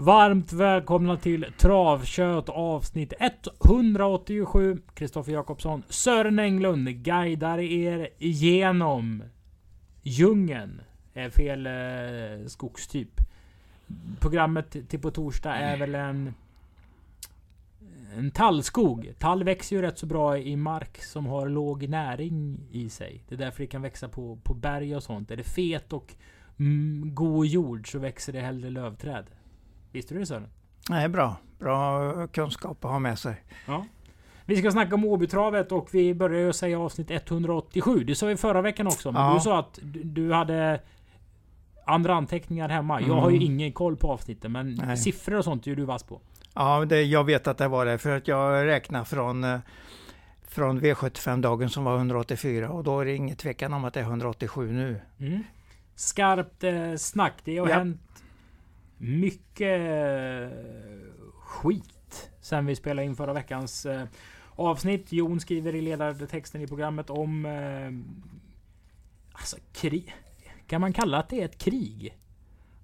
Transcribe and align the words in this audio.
Varmt 0.00 0.52
välkomna 0.52 1.16
till 1.16 1.46
Travkött 1.58 2.48
avsnitt 2.48 3.12
187. 3.64 4.82
Kristoffer 4.94 5.32
Jakobsson, 5.32 5.82
Sören 5.88 6.38
Englund 6.38 6.88
guidar 6.88 7.58
er 7.58 8.08
igenom 8.18 9.22
djungeln. 10.02 10.80
Är 11.14 11.30
fel 11.30 11.66
eh, 11.66 12.46
skogstyp. 12.46 13.20
Programmet 14.20 14.88
till 14.88 15.00
på 15.00 15.10
torsdag 15.10 15.54
är 15.54 15.76
väl 15.76 15.94
en 15.94 16.34
en 18.16 18.30
tallskog. 18.30 19.12
Tall 19.18 19.44
växer 19.44 19.76
ju 19.76 19.82
rätt 19.82 19.98
så 19.98 20.06
bra 20.06 20.38
i 20.38 20.56
mark 20.56 21.02
som 21.02 21.26
har 21.26 21.48
låg 21.48 21.88
näring 21.88 22.68
i 22.70 22.88
sig. 22.88 23.24
Det 23.28 23.34
är 23.34 23.38
därför 23.38 23.62
det 23.62 23.66
kan 23.66 23.82
växa 23.82 24.08
på, 24.08 24.38
på 24.42 24.54
berg 24.54 24.96
och 24.96 25.02
sånt. 25.02 25.30
Är 25.30 25.36
det 25.36 25.44
fet 25.44 25.92
och 25.92 26.14
mm, 26.58 27.14
god 27.14 27.46
jord 27.46 27.92
så 27.92 27.98
växer 27.98 28.32
det 28.32 28.40
hellre 28.40 28.70
lövträd. 28.70 29.24
Visste 29.92 30.14
du 30.14 30.20
det 30.20 30.26
Sören? 30.26 30.46
Nej, 30.90 31.08
bra. 31.08 31.36
Bra 31.58 32.26
kunskap 32.26 32.84
att 32.84 32.90
ha 32.90 32.98
med 32.98 33.18
sig. 33.18 33.34
Ja. 33.66 33.86
Vi 34.44 34.56
ska 34.56 34.70
snacka 34.70 34.94
om 34.94 35.04
Åbytravet 35.04 35.72
och 35.72 35.88
vi 35.92 36.14
börjar 36.14 36.40
ju 36.40 36.52
säga 36.52 36.80
avsnitt 36.80 37.10
187. 37.10 38.04
Det 38.04 38.14
sa 38.14 38.26
vi 38.26 38.36
förra 38.36 38.62
veckan 38.62 38.86
också. 38.86 39.12
Men 39.12 39.22
Ja. 39.22 39.34
du 39.34 39.40
sa 39.40 39.58
att 39.58 39.78
du- 39.82 40.32
hade 40.32 40.80
andra 41.86 42.14
anteckningar 42.14 42.68
hemma. 42.68 43.00
Jag 43.00 43.08
Mm. 43.10 43.18
har 43.22 43.30
ju 43.30 43.36
ingen 43.44 43.72
koll 43.72 43.96
på 43.96 44.12
avsnitten. 44.12 44.52
Men 44.52 44.74
Nej. 44.74 44.96
siffror 44.96 45.38
och 45.38 45.44
sånt 45.44 45.66
är 45.66 45.70
ju 45.70 45.74
du 45.74 45.84
vass 45.84 46.02
på. 46.02 46.20
Ja, 46.54 46.84
det, 46.84 47.02
jag 47.02 47.24
vet 47.24 47.46
att 47.46 47.58
det 47.58 47.68
var 47.68 47.86
det 47.86 47.98
för 47.98 48.16
att 48.16 48.28
jag 48.28 48.66
räknar 48.66 49.04
från, 49.04 49.44
eh, 49.44 49.58
från 50.48 50.80
V75-dagen 50.80 51.70
som 51.70 51.84
var 51.84 51.96
184 51.96 52.70
och 52.70 52.84
då 52.84 53.00
är 53.00 53.04
det 53.04 53.14
inget 53.16 53.38
tvekan 53.38 53.72
om 53.72 53.84
att 53.84 53.94
det 53.94 54.00
är 54.00 54.04
187 54.04 54.72
nu. 54.72 55.00
Mm. 55.18 55.42
Skarpt 55.94 56.64
eh, 56.64 56.94
snack. 56.96 57.32
Det 57.44 57.58
har 57.58 57.68
Ja. 57.68 57.74
hänt 57.74 58.00
mycket 59.00 59.80
eh, 59.80 60.58
skit 61.38 62.30
sen 62.40 62.66
vi 62.66 62.76
spelade 62.76 63.06
in 63.06 63.16
förra 63.16 63.32
veckans 63.32 63.86
eh, 63.86 64.02
avsnitt. 64.56 65.12
Jon 65.12 65.40
skriver 65.40 65.74
i 65.74 65.80
ledartexten 65.80 66.60
i 66.60 66.66
programmet 66.66 67.10
om... 67.10 67.46
Eh, 67.46 67.90
alltså 69.32 69.56
krig. 69.72 70.14
Kan 70.66 70.80
man 70.80 70.92
kalla 70.92 71.18
att 71.18 71.28
det 71.28 71.40
är 71.40 71.44
ett 71.44 71.58
krig? 71.58 72.16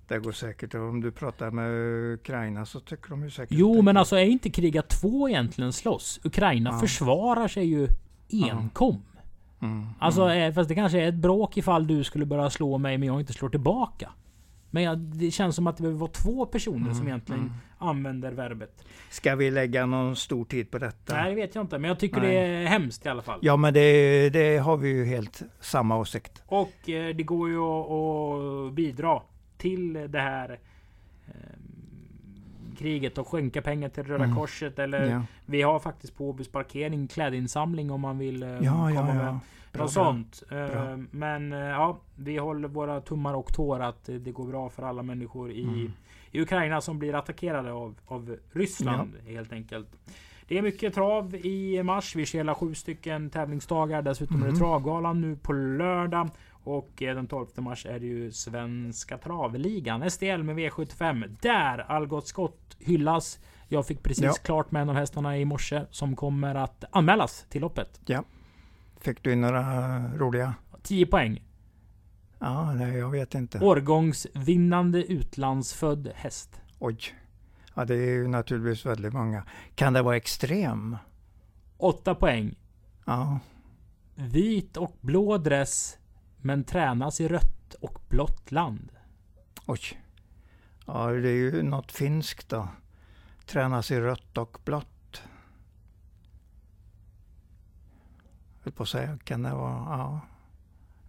Det 0.09 0.19
går 0.19 0.33
säkert. 0.33 0.75
Om 0.75 1.00
du 1.00 1.12
pratar 1.12 1.50
med 1.50 1.70
Ukraina 2.14 2.67
så 2.67 2.81
tycker 2.81 3.11
de 3.11 3.22
ju 3.25 3.31
säkert 3.31 3.53
att 3.53 3.59
Jo, 3.59 3.83
men 3.83 3.97
alltså 3.97 4.17
är 4.17 4.25
inte 4.25 4.50
kriga 4.50 4.83
två 4.83 5.28
egentligen 5.28 5.72
slåss? 5.72 6.20
Ukraina 6.25 6.70
Ja. 6.70 6.78
försvarar 6.78 7.48
sig 7.48 7.67
ju 7.67 7.89
enkom. 8.31 9.03
Mm, 9.62 9.87
Alltså, 9.98 10.22
mm. 10.22 10.55
fast 10.55 10.69
det 10.69 10.75
kanske 10.75 11.00
är 11.03 11.09
ett 11.09 11.14
bråk 11.14 11.56
ifall 11.56 11.87
du 11.87 12.05
skulle 12.05 12.27
börja 12.27 12.50
slå 12.50 12.78
mig 12.78 12.98
men 12.98 13.06
jag 13.09 13.20
inte 13.20 13.33
slår 13.33 13.48
tillbaka. 13.48 14.11
Men 14.70 14.83
jag, 14.83 14.98
det 14.98 15.31
känns 15.31 15.56
som 15.56 15.67
att 15.67 15.77
det 15.77 15.83
behöver 15.83 16.00
vara 16.00 16.11
två 16.11 16.47
personer 16.47 16.91
som 16.91 16.97
Mm, 16.97 17.09
egentligen 17.09 17.41
mm. 17.41 17.53
använder 17.78 18.33
verbet. 18.33 18.84
Ska 19.11 19.34
vi 19.36 19.50
lägga 19.50 19.86
någon 19.86 20.17
stor 20.17 20.45
tid 20.45 20.70
på 20.70 20.78
detta? 20.78 21.14
Nej, 21.14 21.31
det 21.31 21.36
vet 21.36 21.55
jag 21.55 21.64
inte. 21.64 21.78
Men 21.78 21.89
jag 21.89 21.98
tycker 21.98 22.20
Nej. 22.20 22.31
det 22.31 22.41
är 22.41 22.67
hemskt 22.67 23.06
i 23.06 23.09
alla 23.09 23.22
fall. 23.22 23.39
Ja, 23.42 23.56
men 23.56 23.75
det, 23.75 24.31
det 24.31 24.59
har 24.59 24.77
vi 24.77 24.89
ju 24.89 25.05
helt 25.05 25.42
samma 25.61 25.97
åsikt. 25.98 26.42
Och 26.47 26.89
eh, 26.89 27.17
det 27.17 27.22
går 27.22 27.48
ju 27.48 27.59
att, 27.59 27.91
att 27.91 28.72
bidra 28.75 29.22
till 29.59 29.92
det 29.92 30.20
här 30.20 30.59
eh, 31.28 31.34
kriget 32.77 33.19
och 33.19 33.29
skänka 33.29 33.63
pengar 33.63 33.89
till 33.89 34.03
Röda 34.05 34.25
Mm. 34.25 34.37
Korset. 34.37 34.79
Eller 34.79 35.11
Ja, 35.11 35.23
vi 35.47 35.62
har 35.62 35.78
faktiskt 35.78 36.17
på 36.17 36.28
Åbys 36.28 36.49
parkering 36.49 37.09
klädinsamling 37.09 37.91
om 37.91 38.00
man 38.00 38.19
vill 38.19 38.43
eh, 38.43 38.49
ja, 38.49 38.73
komma 38.73 38.93
ja. 38.95 39.05
med 39.05 39.39
något 39.73 39.93
sånt. 39.93 40.43
Eh, 40.50 40.56
Bra. 40.67 40.97
Men 41.11 41.53
eh, 41.53 41.59
ja, 41.59 41.99
vi 42.17 42.37
håller 42.37 42.69
våra 42.69 43.00
tummar 43.00 43.34
och 43.34 43.53
tår 43.55 43.81
att 43.81 44.05
det 44.05 44.31
går 44.33 44.47
bra 44.47 44.69
för 44.71 44.83
alla 44.83 45.03
människor 45.03 45.50
i, 45.50 45.62
Mm. 45.62 45.93
i 46.31 46.41
Ukraina 46.41 46.81
som 46.81 46.99
blir 46.99 47.15
attackerade 47.15 47.73
av, 47.73 47.95
av 48.06 48.37
Ryssland 48.53 49.12
helt 49.27 49.53
enkelt. 49.53 49.89
Det 50.49 50.59
är 50.59 50.62
mycket 50.62 50.95
trav 50.95 51.34
i 51.34 51.83
mars. 51.83 52.17
Vi 52.17 52.27
spelar 52.27 52.55
sju 52.55 52.75
stycken 52.75 53.31
tävlingsdagar. 53.31 54.03
Dessutom 54.03 54.37
är 54.43 54.47
det 54.47 54.53
Mhm. 54.53 54.59
Travgalan 54.61 55.21
nu 55.21 55.37
på 55.37 55.53
lördag. 55.53 56.29
Och 56.66 57.03
eh, 57.03 57.15
den 57.15 57.27
12 57.27 57.47
mars 57.56 57.87
är 57.87 57.99
det 58.00 58.06
ju 58.06 58.32
Svenska 58.32 59.19
Travligan. 59.19 60.10
STL 60.10 60.43
med 60.43 60.56
V75. 60.59 61.37
Där 61.43 61.78
Algot 61.78 62.27
Scott 62.28 62.77
hyllas. 62.78 63.38
Jag 63.69 63.87
fick 63.87 64.03
precis 64.03 64.25
Ja. 64.25 64.32
klart 64.43 64.71
med 64.71 64.82
en 64.82 64.88
av 64.88 64.94
hästarna 64.97 65.38
i 65.38 65.44
morse 65.44 65.82
som 65.91 66.16
kommer 66.16 66.55
att 66.55 66.84
anmälas 66.91 67.47
till 67.49 67.60
loppet. 67.60 68.00
Fick 69.00 69.22
du 69.22 69.32
in 69.32 69.41
några 69.41 69.62
roliga? 70.16 70.55
10 70.82 71.06
poäng. 71.06 71.43
Ja, 72.38 72.75
nej, 72.75 72.97
jag 72.99 73.10
vet 73.10 73.34
inte. 73.34 73.59
Årgångsvinnande 73.60 75.05
utlandsfödd 75.12 76.10
häst. 76.15 76.60
Oj. 76.78 76.99
Ja, 77.75 77.84
det 77.84 77.94
är 77.94 78.10
ju 78.10 78.28
naturligtvis 78.28 78.87
väldigt 78.87 79.12
många. 79.12 79.44
Kan 79.75 79.93
det 79.93 80.03
vara 80.03 80.16
extrem? 80.16 80.97
8 81.76 82.15
poäng. 82.15 82.55
Ja. 83.05 83.38
Vit 84.15 84.76
och 84.76 84.97
blå 85.00 85.38
dress. 85.38 85.99
Men 86.37 86.65
tränas 86.65 87.21
i 87.21 87.29
rött 87.29 87.75
och 87.81 87.99
blått 88.09 88.53
land. 88.53 88.93
Oj. 89.67 89.81
Ja, 90.87 91.07
det 91.11 91.29
är 91.29 91.35
ju 91.35 91.63
något 91.63 91.93
finskt 91.93 92.49
då. 92.49 92.69
Tränas 93.47 93.91
i 93.91 94.01
rött 94.01 94.39
och 94.39 94.59
blått. 94.65 95.23
Jag 98.59 98.65
höll 98.65 98.73
på 98.73 98.83
att 98.83 98.89
säga, 98.89 99.19
kan 99.25 99.43
det 99.43 99.51
vara... 99.51 99.73
Ja. 99.73 100.21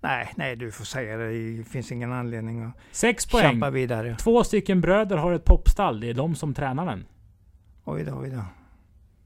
Nej, 0.02 0.34
nej, 0.36 0.56
du 0.56 0.72
får 0.72 0.86
säga 0.86 1.18
det. 1.18 1.58
Det 1.58 1.64
finns 1.64 1.92
ingen 1.92 2.14
anledning 2.14 2.64
att 2.64 2.74
6 2.92 3.26
poäng. 3.26 3.44
kämpa 3.44 3.70
vidare. 3.70 4.16
Två 4.16 4.44
stycken 4.44 4.82
bröder 4.82 5.18
har 5.18 5.32
ett 5.32 5.46
popstall. 5.46 6.00
Det 6.00 6.10
är 6.10 6.14
de 6.14 6.36
som 6.36 6.54
tränar 6.54 6.86
den. 6.86 7.06
Oj 7.84 8.04
då, 8.04 8.14
oj 8.14 8.30
då. 8.30 8.46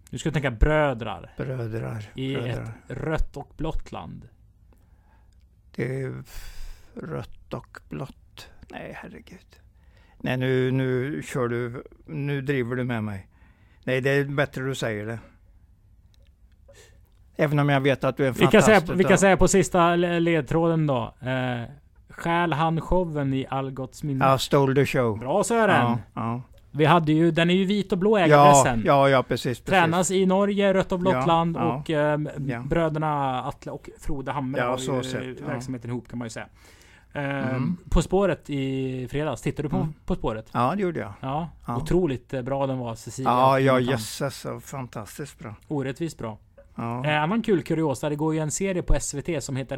Nu 0.09 0.17
ska 0.17 0.29
du 0.29 0.33
tänka 0.33 0.51
brödrar. 0.51 1.33
Brödrar. 1.37 2.11
I 2.15 2.35
brödrar. 2.35 2.63
ett 2.89 2.97
rött 2.97 3.37
och 3.37 3.53
blått 3.57 3.91
land. 3.91 4.27
Det 5.75 6.01
är 6.01 6.23
rött 6.95 7.53
och 7.53 7.77
blått. 7.89 8.49
Nej, 8.71 8.93
herregud. 9.01 9.45
Nej, 10.17 10.37
nu, 10.37 10.71
nu 10.71 11.21
kör 11.23 11.47
du. 11.47 11.83
Nu 12.05 12.41
driver 12.41 12.75
du 12.75 12.83
med 12.83 13.03
mig. 13.03 13.27
Nej, 13.83 14.01
det 14.01 14.09
är 14.09 14.25
bättre 14.25 14.63
du 14.63 14.75
säger 14.75 15.05
det. 15.05 15.19
Även 17.35 17.59
om 17.59 17.69
jag 17.69 17.81
vet 17.81 18.03
att 18.03 18.17
du 18.17 18.23
är 18.23 18.27
en 18.27 18.33
Vi 18.33 18.47
kan, 18.47 18.61
säga, 18.61 18.79
vi 18.95 19.03
kan 19.03 19.17
säga 19.17 19.37
på 19.37 19.47
sista 19.47 19.95
le- 19.95 20.19
ledtråden 20.19 20.87
då. 20.87 21.13
Eh, 21.21 21.61
Stjäl 22.09 22.53
han 22.53 22.81
showen 22.81 23.33
i 23.33 23.45
Algots 23.49 24.03
minne? 24.03 24.25
Ja, 24.25 24.37
stole 24.37 24.75
the 24.75 24.85
show. 24.85 25.19
Bra 25.19 25.43
Sören! 25.43 25.75
Ja, 25.75 25.99
ja. 26.13 26.41
Vi 26.71 26.85
hade 26.85 27.11
ju, 27.11 27.31
den 27.31 27.49
är 27.49 27.53
ju 27.53 27.65
vit 27.65 27.91
och 27.91 27.97
blå 27.97 28.19
Ja, 28.19 28.25
ägardressen. 28.25 28.83
ja, 28.85 29.09
ja, 29.09 29.23
precis. 29.23 29.43
precis. 29.59 29.63
Tränas 29.65 30.11
i 30.11 30.25
Norge, 30.25 30.73
rött 30.73 30.91
och 30.91 30.99
blått 30.99 31.13
Ja, 31.13 31.25
land 31.25 31.55
ja. 31.57 31.75
och 31.75 31.89
eh, 31.89 32.19
Ja. 32.47 32.59
bröderna 32.65 33.43
Atle 33.43 33.71
och 33.71 33.89
Frode 33.99 34.31
Hamre 34.31 34.61
Ja, 34.61 34.67
har 34.69 34.77
så 34.77 34.95
ju 34.95 35.03
sett, 35.03 35.39
ja. 35.39 35.45
verksamheten 35.47 35.89
ihop 35.89 36.07
kan 36.09 36.19
man 36.19 36.25
ju 36.25 36.29
säga. 36.29 36.45
Eh, 37.13 37.21
Mm. 37.55 37.77
På 37.89 38.01
spåret 38.01 38.49
i 38.49 39.07
fredags. 39.11 39.41
Tittar 39.41 39.63
du 39.63 39.69
på 39.69 39.75
Mm. 39.77 39.93
På 40.05 40.15
spåret? 40.15 40.49
Ja, 40.51 40.73
det 40.75 40.81
gjorde 40.81 40.99
jag. 40.99 41.13
Ja, 41.19 41.49
Ja. 41.67 41.77
otroligt 41.77 42.33
eh, 42.33 42.41
bra 42.41 42.67
den 42.67 42.77
var 42.79 42.95
Cecilia. 42.95 43.31
Ja, 43.31 43.59
ja, 43.59 43.79
jösses. 43.79 44.39
så 44.39 44.59
Fantastiskt 44.59 45.39
bra. 45.39 45.55
Orättvist 45.67 46.17
bra. 46.17 46.37
Ja, 46.75 47.05
Eh, 47.05 47.23
annan 47.23 47.41
kul 47.41 47.61
kuriosa. 47.63 48.09
Det 48.09 48.15
går 48.15 48.33
ju 48.33 48.39
en 48.39 48.51
serie 48.51 48.81
på 48.81 48.93
SVT 48.99 49.41
som 49.43 49.55
heter 49.55 49.77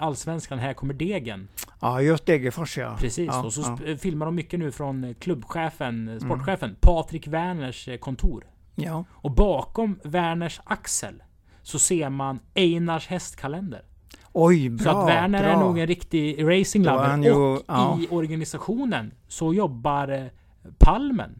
Allsvenskan, 0.00 0.58
här 0.58 0.72
kommer 0.74 0.94
degen. 0.94 1.48
Ja 1.80 2.00
just 2.02 2.26
Degerfors 2.26 2.78
ja. 2.78 2.96
Precis. 3.00 3.26
Ja, 3.26 3.44
och 3.44 3.52
så 3.52 3.60
ja. 3.60 3.78
Mm. 3.84 3.98
filmar 3.98 4.26
de 4.26 4.34
mycket 4.34 4.58
nu 4.60 4.72
från 4.72 5.04
eh, 5.04 5.14
klubbchefen, 5.14 6.08
eh, 6.08 6.18
sportchefen, 6.18 6.76
Patrik 6.80 7.26
Werners 7.28 7.88
eh, 7.88 7.96
kontor. 7.98 8.44
Ja, 8.74 9.04
Och 9.10 9.30
bakom 9.30 10.00
Werners 10.04 10.60
axel 10.64 11.22
så 11.62 11.78
ser 11.78 12.10
man 12.10 12.38
Einars 12.54 13.06
hästkalender. 13.06 13.82
oj, 14.32 14.68
bra. 14.68 14.92
så 14.92 14.98
att 14.98 15.08
Werner 15.08 15.42
bra. 15.42 15.52
är 15.52 15.56
nog 15.56 15.78
en 15.78 15.86
riktig 15.86 16.44
racing 16.48 16.84
lover. 16.86 17.04
han 17.04 17.22
ju- 17.22 17.32
och 17.32 17.62
ja. 17.68 17.98
i 18.00 18.08
organisationen 18.10 19.14
så 19.28 19.54
jobbar 19.54 20.30
Palmen. 20.78 21.38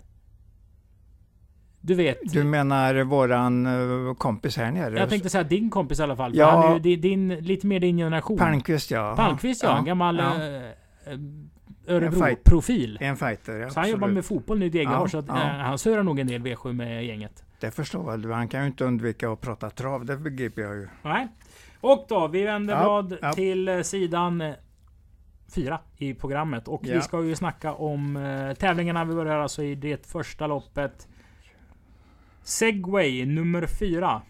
Du 1.87 1.95
vet. 1.95 2.19
Du 2.33 2.45
menar 2.45 3.05
våran 3.05 3.67
eh, 4.09 4.15
kompis 4.15 4.57
här 4.57 4.71
nere? 4.71 4.99
jag 4.99 5.09
tänkte 5.09 5.31
säga 5.31 5.45
din 5.45 5.71
kompis 5.71 6.01
i 6.01 6.03
alla 6.03 6.17
fall. 6.17 6.37
Ja. 6.37 6.51
Han 6.51 6.81
är 6.81 6.89
ju 6.89 6.97
din, 6.97 7.29
lite 7.29 7.67
mer 7.67 7.81
din 7.81 7.97
generation. 7.97 8.39
Palmqvist 8.39 8.91
ja. 8.91 9.15
Palmqvist 9.17 9.63
ja, 9.63 9.79
en 9.79 9.85
gammal 9.85 10.17
ja. 10.19 10.35
eh, 10.35 11.13
eh. 11.13 11.19
Örebro-profil. 11.89 12.99
En 13.01 13.17
fighter, 13.17 13.69
Så 13.69 13.81
han 13.81 13.91
jobbar 13.91 14.09
med 14.09 14.25
fotboll 14.25 14.59
nu 14.59 14.67
i 14.67 14.69
Degerfors. 14.69 15.15
Ja, 15.15 15.23
så 15.23 15.33
att, 15.33 15.39
ja. 15.41 15.49
han 15.63 15.79
surrar 15.79 16.03
nog 16.03 16.19
en 16.19 16.27
del 16.27 16.43
V7 16.43 16.73
med 16.73 17.05
gänget. 17.05 17.45
Det 17.61 17.71
förstår 17.71 18.11
väl 18.11 18.23
du. 18.23 18.33
Han 18.33 18.49
kan 18.49 18.61
ju 18.61 18.67
inte 18.67 18.85
undvika 18.85 19.31
att 19.31 19.41
prata 19.41 19.71
trav, 19.71 20.05
det 20.05 20.17
begriper 20.17 20.63
jag 20.63 20.75
ju. 20.75 20.89
Nej. 21.03 21.29
Och 21.81 22.07
då, 22.09 22.29
vi 22.29 22.43
vänder 22.43 22.75
Ja, 22.75 22.81
blad 22.83 23.19
ja. 23.23 23.33
till 23.33 23.85
sidan 23.85 24.53
fyra 25.55 25.81
i 25.97 26.15
programmet. 26.15 26.69
Och 26.69 26.81
vi 26.85 26.95
Ja. 26.95 27.01
ska 27.01 27.25
ju 27.25 27.37
snacka 27.37 27.73
om 27.73 28.55
tävlingarna. 28.59 29.05
Vi 29.05 29.15
börjar 29.15 29.39
alltså 29.39 29.63
i 29.63 29.75
det 29.75 30.07
första 30.07 30.47
loppet. 30.47 31.09
Segway 32.47 33.27
nummer 33.27 33.67
fyra. 33.67 34.23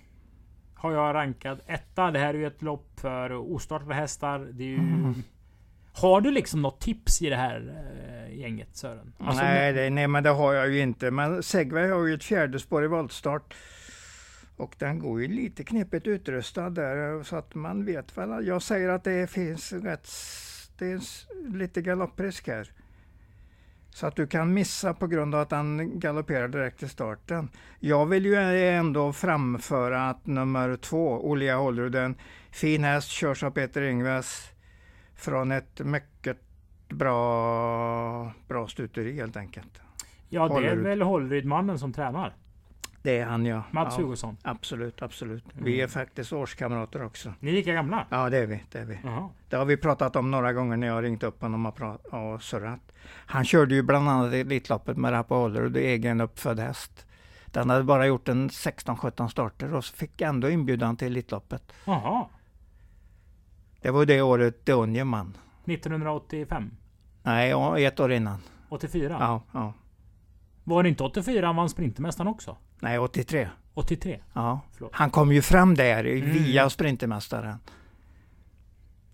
Har 0.75 0.93
jag 0.93 1.15
rankat 1.15 1.59
etta. 1.67 2.11
Det 2.11 2.19
här 2.19 2.35
är 2.35 2.39
ju 2.39 2.47
ett 2.47 2.63
lopp 2.63 3.01
för 3.01 3.33
ostartade 3.55 3.95
hästar. 3.95 4.39
Det 4.53 4.65
är 4.65 4.69
ju 4.69 4.79
Mm. 4.79 5.15
Har 5.93 6.21
du 6.21 6.31
liksom 6.31 6.63
något 6.63 6.81
tips 6.81 7.23
i 7.23 7.31
det 7.31 7.37
här 7.37 7.85
eh, 8.29 8.39
gänget 8.39 8.77
Sören? 8.77 9.13
Alltså, 9.19 9.43
nej, 9.43 9.73
det, 9.73 9.91
nej, 9.91 10.09
men 10.09 10.23
det 10.23 10.31
har 10.31 10.55
jag 10.55 10.69
ju 10.69 10.81
inte. 10.81 11.11
Men 11.11 11.43
Segway 11.43 11.89
har 11.89 12.07
ju 12.07 12.15
ett 12.15 12.25
fjärde 12.25 12.59
spår 12.59 12.85
i 12.85 12.87
voltstart. 12.87 13.55
Och 14.57 14.75
den 14.79 14.99
går 14.99 15.23
ju 15.23 15.29
lite 15.29 15.65
knepigt 15.65 16.07
utrustad 16.07 16.71
där 16.71 17.23
så 17.23 17.37
att 17.37 17.55
man 17.55 17.85
vet 17.85 18.19
väl. 18.19 18.47
Jag 18.47 18.63
säger 18.63 18.89
att 18.89 19.05
det 19.05 19.31
finns 19.31 19.73
rätt, 19.73 20.09
det 20.79 20.87
är 20.87 21.01
lite 21.53 21.83
galopprisk 21.83 22.49
här. 22.49 22.71
Så 23.97 24.07
att 24.07 24.17
du 24.17 24.27
kan 24.27 24.55
missa 24.55 24.95
på 24.95 25.07
grund 25.07 25.35
av 25.35 25.41
att 25.41 25.51
han 25.51 26.01
galopperar 26.01 26.49
direkt 26.49 26.83
i 26.83 26.89
starten. 26.89 27.49
Jag 27.81 28.07
vill 28.07 28.27
ju 28.27 28.37
ändå 28.69 29.13
framföra 29.13 30.09
att 30.09 30.27
nummer 30.27 30.77
två, 30.77 31.29
Olia 31.31 31.57
en 31.95 32.15
fin 32.51 32.85
häst, 32.85 33.09
körs 33.09 33.43
av 33.43 33.51
Peter 33.51 33.83
Ingves 33.83 34.51
från 35.15 35.53
ett 35.53 35.81
mycket 35.81 36.39
bra, 36.89 38.33
bra 38.49 38.69
stuteri 38.69 39.13
helt 39.13 39.37
enkelt. 39.37 39.81
Ja, 40.29 40.49
det 40.49 40.69
är 40.69 40.77
väl 40.77 41.03
Hålleryd-mannen 41.03 41.79
som 41.79 41.93
tränar? 41.93 42.35
Det 43.07 43.19
är 43.19 43.27
han 43.27 43.47
ja. 43.47 43.63
Mats 43.71 43.95
ja, 43.99 44.03
Hugosson. 44.05 44.37
Absolut, 44.43 45.03
absolut. 45.03 45.45
Vi 45.53 45.73
är 45.75 45.79
Mm. 45.79 45.89
faktiskt 45.89 46.33
årskamrater 46.33 47.03
också. 47.05 47.33
Ni 47.41 47.51
är 47.51 47.55
lika 47.55 47.73
gamla? 47.73 48.07
Ja, 48.11 48.31
det 48.31 48.39
är 48.39 48.47
vi. 48.47 48.63
Det 48.73 48.79
är 48.79 48.85
vi. 48.85 48.99
Det 49.49 49.57
har 49.57 49.65
vi 49.65 49.77
pratat 49.77 50.17
om 50.17 50.31
några 50.31 50.53
gånger 50.53 50.77
när 50.77 50.87
jag 50.87 50.95
har 50.95 51.03
ringt 51.03 51.23
upp 51.23 51.41
honom 51.43 51.67
och, 51.67 51.77
prat- 51.77 52.05
och 52.07 52.43
surrat. 52.43 52.81
Han 53.09 53.45
körde 53.45 53.75
ju 53.75 53.83
bland 53.83 54.09
annat 54.09 54.33
Elitloppet 54.33 54.97
med 54.97 55.13
Rapaholer 55.13 55.63
och 55.63 55.71
det 55.71 55.81
egen 55.81 56.21
uppfödd 56.21 56.59
häst. 56.61 57.07
Den 57.47 57.71
hade 57.71 57.85
bara 57.85 58.07
gjort 58.07 58.29
en 58.29 58.49
16-17 58.51 59.29
starter 59.29 59.75
och 59.75 59.85
så 59.85 59.95
fick 59.97 60.21
ändå 60.21 60.51
inbjudan 60.51 60.97
till 60.97 61.07
Elitloppet. 61.07 61.73
Jaha. 61.85 62.27
Det 63.81 63.91
var 63.91 64.07
det 64.07 64.23
året 64.23 64.67
Deonje 64.67 65.05
vann. 65.05 65.37
1985? 65.67 66.71
Nej, 67.23 67.51
ja, 67.51 67.79
ett 67.79 68.01
år 68.01 68.13
innan. 68.13 68.39
84? 68.69 69.17
Ja, 69.21 69.43
ja. 69.53 69.73
Var 70.69 70.83
det 70.83 70.89
inte 70.89 71.03
84 71.03 71.47
han 71.47 71.57
vann 71.57 71.69
Sprintermästaren 71.69 72.29
också? 72.29 72.57
Nej, 72.81 72.99
83. 72.99 73.49
83? 73.75 74.21
Ja. 74.33 74.61
Förlåt. 74.75 74.91
Han 74.95 75.11
kom 75.11 75.33
ju 75.33 75.43
fram 75.43 75.75
där 75.75 76.05
Mm. 76.05 76.31
via 76.33 76.71
Sprintermästaren. 76.71 77.57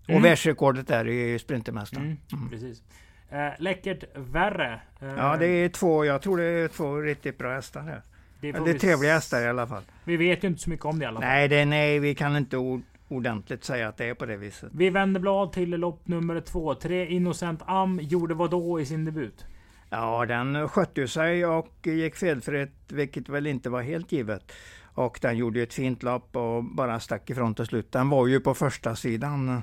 Och 0.03 0.09
Mm. 0.09 0.21
världsrekordet 0.23 0.87
där 0.87 1.07
i 1.07 1.39
Sprintermästaren. 1.39 2.05
Mm, 2.05 2.17
Mm. 2.33 2.49
Precis. 2.49 2.83
Eh, 3.29 3.49
läckert 3.59 4.03
värre. 4.15 4.81
Eh, 5.01 5.07
Ja, 5.07 5.37
det 5.37 5.47
är 5.47 5.69
två, 5.69 6.05
jag 6.05 6.21
tror 6.21 6.37
det 6.37 6.43
är 6.43 6.67
två 6.67 6.97
riktigt 6.97 7.37
bra 7.37 7.53
hästar 7.55 7.81
här. 7.81 8.01
det 8.41 8.47
Ja, 8.47 8.59
det 8.59 8.71
är 8.71 8.79
trevliga 8.79 9.13
hästar 9.13 9.41
i 9.41 9.47
alla 9.47 9.67
fall. 9.67 9.83
Vi 10.03 10.17
vet 10.17 10.43
ju 10.43 10.47
inte 10.47 10.61
så 10.61 10.69
mycket 10.69 10.85
om 10.85 10.99
det 10.99 11.03
i 11.03 11.07
alla 11.07 11.19
fall. 11.19 11.29
Nej, 11.29 11.47
det, 11.47 11.65
nej, 11.65 11.99
vi 11.99 12.15
kan 12.15 12.37
inte 12.37 12.57
ord, 12.57 12.81
ordentligt 13.07 13.63
säga 13.63 13.87
att 13.87 13.97
det 13.97 14.05
är 14.05 14.13
på 14.13 14.25
det 14.25 14.37
viset. 14.37 14.69
Vi 14.73 14.89
vänder 14.89 15.19
blad 15.21 15.51
till 15.51 15.69
lopp 15.69 16.07
nummer 16.07 16.41
två. 16.41 16.75
Tre 16.75 17.05
Innocent 17.07 17.61
Am 17.65 17.99
gjorde 18.01 18.33
vad 18.33 18.51
då 18.51 18.79
i 18.81 18.85
sin 18.85 19.05
debut? 19.05 19.45
Ja, 19.95 20.25
den 20.25 20.69
skötte 20.69 21.07
sig 21.07 21.45
och 21.45 21.67
gick 21.87 22.15
felfritt, 22.15 22.71
vilket 22.91 23.29
väl 23.29 23.47
inte 23.47 23.69
var 23.69 23.81
helt 23.81 24.11
givet. 24.11 24.51
Och 24.83 25.19
den 25.21 25.37
gjorde 25.37 25.61
ett 25.61 25.73
fint 25.73 26.03
lopp 26.03 26.35
och 26.35 26.63
bara 26.63 26.99
stack 26.99 27.29
ifrån 27.29 27.55
till 27.55 27.65
slut. 27.65 27.91
Den 27.91 28.09
var 28.09 28.27
ju 28.27 28.39
på 28.39 28.53
första 28.53 28.95
sidan 28.95 29.61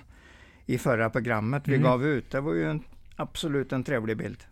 i 0.66 0.78
förra 0.78 1.10
programmet 1.10 1.68
vi 1.68 1.74
Mm. 1.74 1.84
gav 1.84 2.06
ut. 2.06 2.30
Det 2.30 2.40
var 2.40 2.54
ju 2.54 2.64
en, 2.70 2.82
absolut 3.16 3.72
en 3.72 3.84
trevlig 3.84 4.16
bild. 4.16 4.44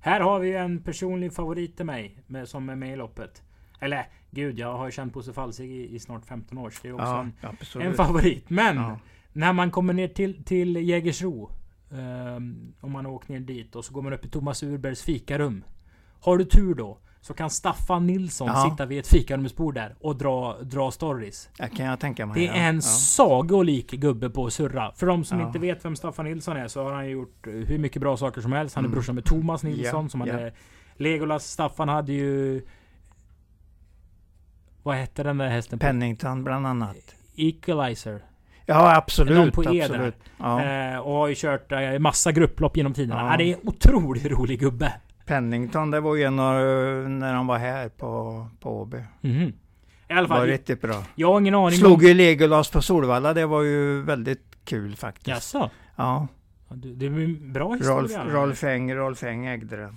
Här 0.00 0.20
har 0.20 0.40
vi 0.40 0.54
en 0.56 0.82
personlig 0.82 1.32
favorit 1.32 1.76
till 1.76 1.86
mig 1.86 2.18
med, 2.26 2.48
som 2.48 2.68
är 2.68 2.76
med 2.76 2.92
i 2.92 2.96
loppet. 2.96 3.42
Eller 3.80 4.06
gud, 4.30 4.58
jag 4.58 4.76
har 4.76 4.86
ju 4.86 4.92
känt 4.92 5.12
Bosse 5.12 5.32
Falsig 5.32 5.70
i, 5.70 5.94
i 5.94 5.98
snart 5.98 6.26
15 6.26 6.58
år. 6.58 6.70
Så 6.70 6.78
det 6.82 6.88
är 6.88 6.92
också 6.92 7.04
Ja, 7.40 7.80
en, 7.80 7.86
en 7.86 7.94
favorit. 7.94 8.50
Men 8.50 8.76
Ja. 8.76 8.98
när 9.32 9.52
man 9.52 9.70
kommer 9.70 9.92
ner 9.92 10.08
till, 10.08 10.44
till 10.44 10.76
Jägersro. 10.88 11.50
Ehm, 11.94 12.74
om 12.80 12.92
man 12.92 13.06
åker 13.06 13.32
ner 13.32 13.40
dit 13.40 13.76
och 13.76 13.84
så 13.84 13.94
går 13.94 14.02
man 14.02 14.12
upp 14.12 14.24
i 14.24 14.28
Thomas 14.28 14.62
Urbergs 14.62 15.02
fikarum. 15.02 15.64
Har 16.20 16.38
du 16.38 16.44
tur 16.44 16.74
då 16.74 16.98
så 17.20 17.34
kan 17.34 17.50
Staffan 17.50 18.06
Nilsson 18.06 18.46
Ja. 18.48 18.70
sitta 18.70 18.86
vid 18.86 18.98
ett 18.98 19.06
fikarumsbord 19.06 19.74
där 19.74 19.96
och 20.00 20.16
dra, 20.16 20.58
dra 20.62 20.90
stories. 20.90 21.48
Det 21.58 21.68
kan 21.68 21.86
jag 21.86 22.00
tänka 22.00 22.26
mig. 22.26 22.34
Det 22.40 22.44
ja. 22.46 22.52
är 22.52 22.68
en 22.68 22.74
ja. 22.74 22.80
sagolik 22.80 23.90
gubbe 23.90 24.30
på 24.30 24.46
att 24.46 24.52
surra. 24.52 24.92
För 24.92 25.06
de 25.06 25.24
som 25.24 25.40
Ja. 25.40 25.46
inte 25.46 25.58
vet 25.58 25.84
vem 25.84 25.96
Staffan 25.96 26.24
Nilsson 26.24 26.56
är 26.56 26.68
så 26.68 26.82
har 26.84 26.92
han 26.92 27.10
gjort 27.10 27.46
eh, 27.46 27.52
hur 27.52 27.78
mycket 27.78 28.02
bra 28.02 28.16
saker 28.16 28.40
som 28.40 28.52
helst. 28.52 28.74
Han 28.74 28.84
är 28.84 28.88
Mm. 28.88 28.94
brorsan 28.94 29.14
med 29.14 29.24
Thomas 29.24 29.62
Nilsson 29.62 30.02
Ja, 30.04 30.08
som 30.08 30.20
ja. 30.26 30.32
hade 30.32 30.52
Legolas. 30.96 31.44
Staffan 31.50 31.88
hade 31.88 32.12
ju... 32.12 32.62
Vad 34.82 34.96
hette 34.96 35.22
den 35.22 35.38
där 35.38 35.48
hästen? 35.48 35.78
Pennington 35.78 36.44
bland 36.44 36.66
annat. 36.66 36.96
Equalizer. 37.36 38.22
Ja, 38.66 38.96
absolut. 38.96 39.54
på 39.54 39.64
E 39.64 39.82
absolut. 39.82 40.14
Ja. 40.38 40.62
Eh, 40.64 40.98
och 40.98 41.12
har 41.12 41.28
ju 41.28 41.34
kört 41.34 41.72
eh, 41.72 41.98
massa 41.98 42.32
grupplopp 42.32 42.76
genom 42.76 42.94
tiderna. 42.94 43.20
Ja. 43.20 43.30
Ja. 43.30 43.36
det 43.36 43.44
är 43.44 43.54
en 43.54 43.68
otroligt 43.68 44.24
rolig 44.30 44.60
gubbe. 44.60 44.92
Pennington, 45.26 45.90
det 45.90 46.00
var 46.00 46.14
ju 46.14 46.22
en 46.22 46.38
av, 46.38 46.54
när 47.10 47.32
han 47.34 47.46
var 47.46 47.58
här 47.58 47.88
på, 47.88 48.46
på 48.60 48.80
Åby. 48.80 48.98
Mhm. 49.20 49.52
I 50.08 50.12
alla 50.12 50.22
Det 50.22 50.28
var 50.28 50.36
fall, 50.36 50.46
riktigt 50.46 50.80
bra. 50.82 51.02
jag 51.14 51.32
har 51.32 51.40
ingen 51.40 51.54
aning 51.54 51.78
Slog 51.78 52.02
ju 52.02 52.14
Legolas 52.14 52.70
på 52.70 52.82
Solvalla, 52.82 53.34
det 53.34 53.46
var 53.46 53.62
ju 53.62 54.02
väldigt 54.02 54.56
kul 54.64 54.96
faktiskt. 54.96 55.28
Jaså? 55.28 55.70
Ja, 55.96 56.26
Det 56.68 57.06
är 57.06 57.10
en 57.10 57.52
bra 57.52 57.74
historia. 57.74 58.24
Rolf 58.24 58.64
Eng, 58.64 58.94
Rolf 58.94 59.24
Eng 59.24 59.46
ägde 59.46 59.76
den. 59.76 59.96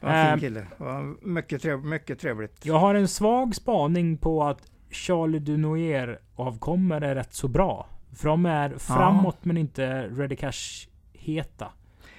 Var 0.00 0.10
en 0.10 0.30
fin 0.30 0.40
kille. 0.48 0.66
Var 0.76 1.26
mycket, 1.26 1.62
trev, 1.62 1.84
mycket 1.84 2.20
trevligt. 2.20 2.66
Jag 2.66 2.78
har 2.78 2.94
en 2.94 3.08
svag 3.08 3.54
spaning 3.54 4.16
på 4.18 4.44
att 4.44 4.62
Charlie 4.92 5.38
Dunoyer 5.38 6.18
avkommer 6.36 7.00
är 7.00 7.14
rätt 7.14 7.34
så 7.34 7.48
bra. 7.48 7.86
För 8.16 8.28
de 8.28 8.46
är 8.46 8.78
framåt 8.78 9.44
men 9.44 9.56
inte 9.56 10.08
ready 10.08 10.36
cash 10.36 10.88
heta. 11.12 11.68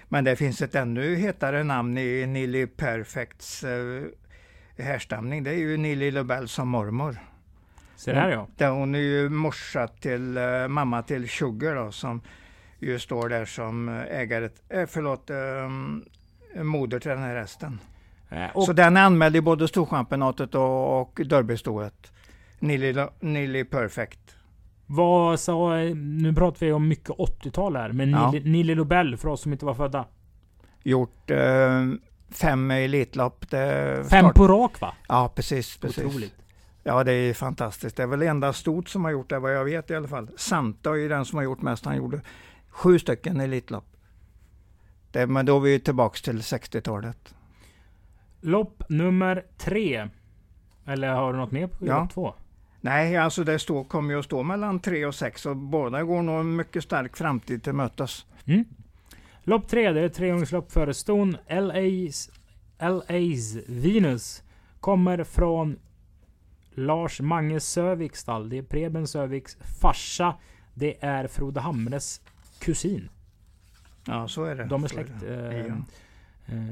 Men 0.10 0.24
det 0.24 0.36
finns 0.36 0.62
ett 0.62 0.76
ännu 0.76 1.16
hetare 1.16 1.64
namn 1.64 1.98
i 1.98 2.26
Nilly 2.26 2.68
Perfects 2.68 3.64
eh, 3.64 4.04
härstamning. 4.78 5.44
Det 5.44 5.50
är 5.50 5.58
ju 5.58 5.78
Nilly 5.78 6.12
Lobel 6.12 6.48
som 6.48 6.68
mormor. 6.70 7.18
Så 7.96 8.12
där 8.12 8.30
ja. 8.30 8.48
Där 8.58 8.70
hon 8.70 8.96
är 8.96 9.00
ju 9.00 9.30
morsa 9.30 9.88
till 9.88 10.38
eh, 10.38 10.68
mamma 10.68 11.02
till 11.04 11.30
Sugar 11.30 11.76
då, 11.76 11.92
som 11.92 12.22
ju 12.80 13.00
står 13.00 13.30
där 13.30 13.46
som 13.46 13.90
ägare, 13.90 14.50
eh, 14.70 14.86
förlåt, 14.88 15.30
eh, 15.30 16.64
moder 16.64 17.00
till 17.00 17.10
den 17.12 17.20
här 17.22 17.36
hästen. 17.36 17.80
Eh, 18.30 18.46
Och 18.54 18.64
Så 18.64 18.74
den 18.74 18.98
är 18.98 19.02
anmäld 19.04 19.36
i 19.36 19.42
både 19.42 19.68
Storchampionatet 19.68 20.56
och, 20.56 21.02
och 21.02 21.22
Derbystoet. 21.26 22.12
Nilly, 22.64 22.94
Lo- 22.94 23.14
Nilly 23.20 23.64
Perfect. 23.64 24.36
vad 24.86 25.40
sa... 25.40 25.76
Nu 25.96 26.34
pratar 26.34 26.66
vi 26.66 26.72
om 26.72 26.88
mycket 26.88 27.10
80-tal 27.10 27.76
här. 27.76 27.92
Men 27.92 28.10
Ja. 28.10 28.32
Nili 28.32 28.76
Lobel 28.76 29.18
för 29.18 29.28
oss 29.30 29.42
som 29.42 29.52
inte 29.54 29.66
var 29.66 29.74
födda. 29.74 30.06
Gjort 30.84 31.32
eh, 31.32 31.84
fem 32.30 32.72
Elitlopp. 32.72 33.50
Det 33.50 33.96
Fem 34.10 34.26
start- 34.26 34.36
på 34.36 34.48
rak 34.48 34.82
va? 34.82 34.94
Ja, 35.08 35.32
precis. 35.36 35.78
precis. 35.78 36.04
Otroligt. 36.06 36.34
Ja, 36.84 37.04
det 37.04 37.12
är 37.14 37.34
fantastiskt. 37.34 37.98
Det 37.98 38.04
är 38.04 38.08
väl 38.08 38.22
enda 38.22 38.54
stort 38.54 38.90
som 38.90 39.04
har 39.06 39.12
gjort 39.12 39.30
det, 39.30 39.40
vad 39.40 39.56
jag 39.56 39.66
vet 39.66 39.92
i 39.92 39.96
alla 39.96 40.08
fall. 40.08 40.30
Santa 40.38 40.90
är 40.90 40.96
ju 40.96 41.08
den 41.10 41.26
som 41.26 41.38
har 41.38 41.44
gjort 41.44 41.62
mest. 41.62 41.86
Han 41.86 41.98
gjorde 41.98 42.22
sju 42.70 43.00
stycken 43.00 43.40
Elitlopp. 43.42 43.86
Det, 45.12 45.28
men 45.28 45.46
då 45.46 45.56
är 45.58 45.60
vi 45.62 45.80
tillbaks 45.80 46.22
till 46.22 46.40
60-talet. 46.40 47.36
Lopp 48.42 48.84
nummer 48.90 49.46
tre. 49.58 50.08
Eller 50.86 51.14
har 51.14 51.34
du 51.34 51.40
något 51.40 51.52
mer 51.52 51.68
på 51.68 51.88
Ja. 51.88 52.00
lopp 52.00 52.14
två? 52.14 52.34
Nej, 52.84 53.18
alltså 53.18 53.44
det 53.44 53.60
står, 53.60 53.84
kommer 53.84 54.14
ju 54.14 54.20
att 54.20 54.26
stå 54.26 54.44
mellan 54.44 54.80
tre 54.80 55.06
och 55.06 55.16
sex 55.16 55.46
och 55.46 55.58
båda 55.58 56.04
går 56.04 56.22
nog 56.22 56.40
en 56.40 56.56
mycket 56.56 56.84
stark 56.84 57.18
framtid 57.18 57.64
till 57.64 57.74
mötes. 57.74 58.26
Mm. 58.46 58.66
Lopp 59.44 59.68
tre, 59.68 59.92
det 59.92 60.00
är 60.00 60.06
ett 60.06 60.14
trehjulslopp 60.14 60.72
före 60.72 60.94
ston. 60.94 61.38
LA's, 61.48 62.32
LA's 62.80 63.64
Venus 63.68 64.44
kommer 64.80 65.24
från 65.24 65.80
Lars 66.74 67.22
Mange 67.22 67.60
Söviks 67.60 68.20
stall. 68.20 68.50
Det 68.50 68.58
är 68.58 68.64
Preben 68.64 69.08
Söviks 69.08 69.58
farsa. 69.82 70.36
Det 70.74 71.04
är 71.04 71.28
Frode 71.28 71.60
Hamres 71.60 72.22
kusin. 72.60 73.10
Ja, 74.08 74.28
så 74.28 74.44
är 74.44 74.56
det. 74.56 74.66
De 74.66 74.84
är 74.84 74.88
släkt. 74.88 75.12
Ja. 75.22 75.52
eh, 75.52 75.76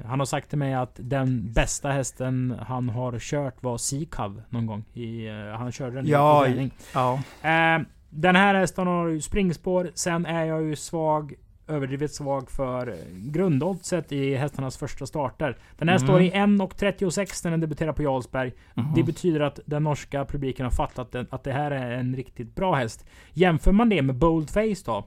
han 0.06 0.20
har 0.20 0.26
sagt 0.26 0.50
till 0.50 0.58
mig 0.58 0.74
att 0.74 0.96
den 1.04 1.52
bästa 1.54 1.92
hästen 1.92 2.56
han 2.68 2.90
har 2.90 3.20
kört 3.20 3.64
var 3.64 3.78
Seacav 3.78 4.42
någon 4.50 4.66
gång. 4.66 4.84
I, 4.94 5.28
eh, 5.28 5.36
han 5.58 5.72
körde 5.72 5.96
den 5.96 6.08
Ja, 6.08 6.48
i. 6.48 6.72
Ja, 6.94 7.14
Eh, 7.42 7.82
den 8.10 8.36
här 8.36 8.56
hästen 8.56 8.88
har 8.88 9.08
ju 9.08 9.22
springspår. 9.22 9.92
Sen 9.94 10.26
är 10.26 10.46
jag 10.46 10.64
ju 10.64 10.76
svag, 10.76 11.34
överdrivet 11.68 12.12
svag 12.14 12.52
för 12.52 12.88
eh, 12.88 12.96
grundoddset 13.32 14.12
i 14.12 14.36
hästarnas 14.36 14.78
första 14.78 15.06
starter. 15.06 15.58
Den 15.78 15.90
här 15.90 15.96
Mm. 15.96 16.08
står 16.08 16.22
i 16.22 16.32
1.36 16.32 17.44
när 17.44 17.52
den 17.52 17.60
debuterar 17.62 17.94
på 17.94 18.04
Jarlsberg. 18.04 18.54
Mhm. 18.74 18.94
Det 18.96 19.04
betyder 19.04 19.40
att 19.40 19.60
den 19.66 19.84
norska 19.84 20.26
publiken 20.26 20.64
har 20.66 20.72
fattat 20.72 21.16
att 21.16 21.44
det 21.44 21.52
här 21.54 21.72
är 21.72 21.92
en 21.92 22.16
riktigt 22.16 22.56
bra 22.56 22.76
häst. 22.76 23.06
Jämför 23.34 23.72
man 23.72 23.90
det 23.90 24.02
med 24.02 24.16
Boldface 24.16 24.84
då, 24.86 25.06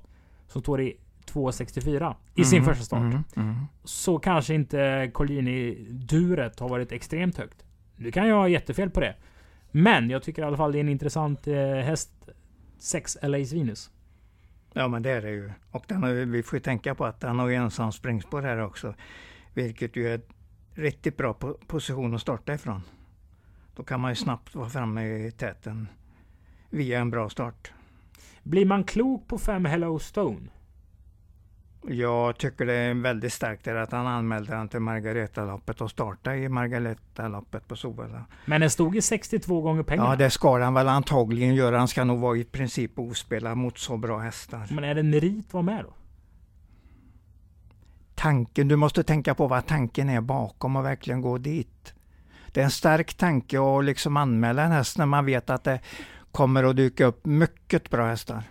som 0.49 0.62
står 0.62 0.80
i 0.83 0.97
2.64 1.34 2.14
i 2.34 2.44
sin 2.44 2.58
Mhm, 2.58 2.64
första 2.68 2.84
start. 2.84 3.00
mhm, 3.02 3.24
mhm. 3.36 3.66
Så 3.84 4.18
kanske 4.18 4.54
inte 4.54 5.10
Collini-duret 5.14 6.60
har 6.60 6.68
varit 6.68 6.92
extremt 6.92 7.38
högt. 7.38 7.64
Nu 7.96 8.10
kan 8.12 8.28
jag 8.28 8.36
ha 8.36 8.48
jättefel 8.48 8.90
på 8.90 9.00
det. 9.00 9.14
Men 9.70 10.10
jag 10.10 10.22
tycker 10.22 10.42
i 10.42 10.44
alla 10.44 10.56
fall 10.56 10.72
det 10.72 10.78
är 10.78 10.80
en 10.80 10.88
intressant 10.88 11.46
eh, 11.46 11.54
häst. 11.56 12.10
6 12.78 13.18
LA's 13.22 13.54
Venus. 13.54 13.90
Ja, 14.72 14.88
men 14.88 15.02
det 15.02 15.10
är 15.10 15.22
det 15.22 15.30
ju. 15.30 15.52
Och 15.70 15.84
den 15.88 16.02
har, 16.02 16.10
vi 16.12 16.42
får 16.42 16.56
ju 16.56 16.60
tänka 16.60 16.94
på 16.94 17.04
att 17.04 17.20
den 17.20 17.38
har 17.38 17.48
ju 17.48 17.54
ensam 17.54 17.92
springspår 17.92 18.42
här 18.42 18.58
också. 18.58 18.94
Vilket 19.54 19.96
ju 19.96 20.08
är 20.08 20.14
ett 20.14 20.28
riktigt 20.74 21.16
bra 21.16 21.32
po- 21.40 21.66
position 21.66 22.14
att 22.14 22.20
starta 22.20 22.54
ifrån. 22.54 22.82
Då 23.76 23.82
kan 23.82 24.00
man 24.00 24.10
ju 24.10 24.14
snabbt 24.14 24.54
vara 24.54 24.68
framme 24.68 25.04
i 25.26 25.30
täten 25.30 25.88
via 26.70 27.00
en 27.00 27.10
bra 27.10 27.28
start. 27.28 27.72
Blir 28.42 28.66
man 28.66 28.84
klok 28.84 29.28
på 29.28 29.38
fem 29.38 29.64
Hello 29.64 29.98
Stone? 29.98 30.48
Jag 31.88 32.38
tycker 32.38 32.66
det 32.66 32.74
är 32.74 32.94
väldigt 32.94 33.32
starkt 33.32 33.68
att 33.68 33.92
han 33.92 34.06
anmälde 34.06 34.56
han 34.56 34.68
till 34.68 34.80
Margaretaloppet 34.80 35.80
och 35.80 35.90
startade 35.90 36.36
i 36.36 36.48
Margaretaloppet 36.48 37.68
på 37.68 37.76
Solvalla. 37.76 38.24
Men 38.44 38.60
den 38.60 38.70
stod 38.70 38.96
i 38.96 39.02
62 39.02 39.60
gånger 39.60 39.82
pengarna. 39.82 40.10
Ja, 40.10 40.16
det 40.16 40.30
ska 40.30 40.58
han 40.58 40.74
väl 40.74 40.88
antagligen 40.88 41.54
göra. 41.54 41.78
Han 41.78 41.88
ska 41.88 42.04
nog 42.04 42.20
vara 42.20 42.36
i 42.36 42.44
princip 42.44 42.98
ospelad 42.98 43.56
mot 43.56 43.78
så 43.78 43.96
bra 43.96 44.18
hästar. 44.18 44.66
Men 44.70 44.84
är 44.84 44.94
det 44.94 45.00
en 45.00 45.10
merit 45.10 45.46
att 45.46 45.52
vara 45.52 45.62
med 45.62 45.84
då? 45.84 45.92
tanken, 48.24 48.68
du 48.68 48.76
måste 48.76 49.02
tänka 49.02 49.34
på 49.34 49.46
vad 49.46 49.66
tanken 49.66 50.08
är 50.08 50.20
bakom 50.20 50.76
och 50.76 50.84
verkligen 50.84 51.20
gå 51.20 51.38
dit. 51.38 51.94
Det 52.52 52.60
är 52.60 52.64
en 52.64 52.70
stark 52.70 53.14
tanke 53.14 53.58
att 53.60 53.84
liksom 53.84 54.16
anmäla 54.16 54.62
en 54.62 54.72
häst 54.72 54.98
när 54.98 55.06
man 55.06 55.26
vet 55.26 55.50
att 55.50 55.64
det 55.64 55.80
kommer 56.32 56.64
att 56.64 56.76
dyka 56.76 57.04
upp 57.04 57.26
mycket 57.26 57.90
bra 57.90 58.06
hästar. 58.06 58.42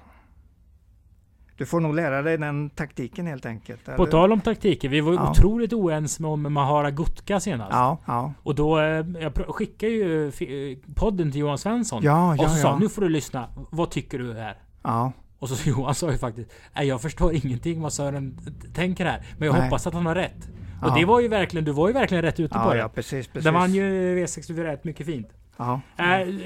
Du 1.57 1.65
får 1.65 1.79
nog 1.79 1.95
lära 1.95 2.21
dig 2.21 2.37
den 2.37 2.69
taktiken 2.69 3.27
helt 3.27 3.45
enkelt. 3.45 3.85
På 3.85 3.91
eller? 3.91 4.05
tal 4.11 4.31
om 4.31 4.41
taktiker, 4.41 4.89
vi 4.89 5.01
var 5.01 5.13
Ja. 5.13 5.31
otroligt 5.31 5.73
oense 5.73 6.23
om 6.25 6.53
Mahara 6.53 6.91
Gutka 6.91 7.39
senast. 7.39 7.71
Ja, 7.71 7.97
ja. 8.05 8.33
Och 8.43 8.55
då, 8.55 8.79
eh, 8.79 9.05
jag 9.21 9.33
skickade 9.47 9.91
ju 9.91 10.27
eh, 10.27 10.77
podden 10.95 11.31
till 11.31 11.41
Johan 11.41 11.57
Svensson. 11.57 12.03
Ja, 12.03 12.31
och 12.33 12.49
så 12.49 12.55
sa 12.55 12.67
ja. 12.67 12.77
nu 12.79 12.89
får 12.89 13.01
du 13.01 13.09
lyssna. 13.09 13.47
Vad 13.69 13.89
tycker 13.91 14.19
du 14.19 14.33
här? 14.33 14.57
ja. 14.83 15.11
Och 15.39 15.49
så 15.49 15.69
Johan 15.69 15.95
sa 15.95 16.11
ju 16.11 16.17
faktiskt, 16.17 16.51
nej 16.75 16.87
jag 16.87 17.01
förstår 17.01 17.33
ingenting 17.33 17.81
vad 17.81 17.93
Sören 17.93 18.37
tänker 18.73 19.05
här. 19.05 19.25
Men 19.37 19.45
jag 19.45 19.53
Nej. 19.53 19.63
hoppas 19.63 19.87
att 19.87 19.93
han 19.93 20.05
har 20.05 20.15
rätt. 20.15 20.49
Och 20.81 20.87
Ja. 20.89 20.95
det 20.95 21.05
var 21.05 21.19
ju 21.19 21.27
verkligen, 21.27 21.65
du 21.65 21.71
var 21.71 21.87
ju 21.87 21.93
verkligen 21.93 22.21
rätt 22.21 22.39
ute 22.39 22.59
på 22.59 22.73
det. 22.73 22.77
ja, 22.79 22.89
precis, 22.89 23.27
precis. 23.27 23.43
Den 23.43 23.53
vann 23.53 23.73
ju 23.73 24.15
V64 24.25 24.63
rätt 24.63 24.83
mycket 24.83 25.05
fint. 25.05 25.27
Ja. 25.57 25.81
Äh, 25.97 26.05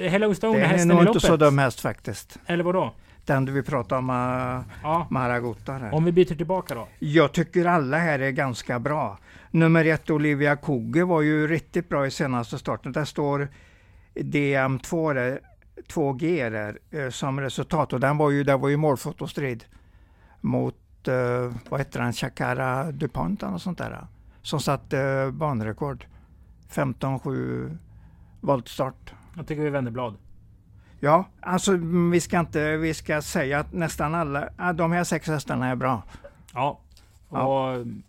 Hello 0.09 0.33
Stone 0.35 0.53
Det 0.57 0.59
är 0.61 0.63
är 0.63 0.67
hästen 0.67 0.87
nog 0.87 0.97
i 0.97 0.99
inte 1.01 1.07
loppet. 1.07 1.21
så 1.21 1.37
dum 1.37 1.57
häst 1.57 1.79
faktiskt. 1.79 2.37
Eller 2.45 2.63
vadå? 2.63 2.93
Den 3.27 3.45
du 3.45 3.51
vill 3.51 3.63
prata 3.63 3.97
om, 3.97 4.09
uh, 4.09 4.61
Ja. 4.83 5.07
Maragota 5.09 5.79
där. 5.79 5.93
Om 5.93 6.05
vi 6.05 6.11
byter 6.11 6.35
tillbaka 6.35 6.75
då. 6.75 6.87
Jag 6.99 7.31
tycker 7.31 7.65
alla 7.65 7.97
här 7.97 8.19
är 8.19 8.31
ganska 8.31 8.79
bra. 8.79 9.17
Nummer 9.51 9.85
ett 9.85 10.09
Olivia 10.09 10.55
Koge 10.55 11.03
var 11.03 11.21
ju 11.21 11.47
riktigt 11.47 11.89
bra 11.89 12.07
i 12.07 12.11
senaste 12.11 12.59
starten. 12.59 12.91
Där 12.91 13.05
står 13.05 13.47
DM2 14.15 15.13
där, 15.13 15.39
2G 15.87 16.49
där, 16.49 16.79
eh, 16.91 17.09
som 17.09 17.39
resultat 17.39 17.93
och 17.93 17.99
den 17.99 18.17
var 18.17 18.29
ju, 18.29 18.43
det 18.43 18.57
var 18.57 18.69
ju 18.69 18.77
målfotostrid 18.77 19.65
mot, 20.41 21.07
eh, 21.07 21.53
vad 21.69 21.79
heter 21.79 21.99
den, 21.99 22.13
Chakara 22.13 22.91
DuPont 22.91 23.43
och 23.43 23.61
sånt 23.61 23.77
där. 23.77 24.07
Som 24.41 24.59
satte 24.59 24.99
eh, 24.99 25.31
banrekord. 25.31 26.05
15-7 26.69 27.77
voltstart. 28.41 29.13
Jag 29.35 29.47
tycker 29.47 29.61
vi 29.61 29.69
vänder 29.69 29.91
blad. 29.91 30.15
Ja, 30.99 31.25
alltså 31.39 31.73
mm, 31.73 32.11
vi 32.11 32.21
ska 32.21 32.39
inte, 32.39 32.77
vi 32.77 32.93
ska 32.93 33.21
säga 33.21 33.59
att 33.59 33.73
nästan 33.73 34.15
alla, 34.15 34.49
ja, 34.57 34.73
de 34.73 34.91
här 34.91 35.03
sex 35.03 35.27
hästarna 35.27 35.67
är 35.67 35.75
bra. 35.75 36.03
Ja. 36.53 36.79
Ja. 37.29 37.45
Och 37.45 37.75
mm, 37.75 38.03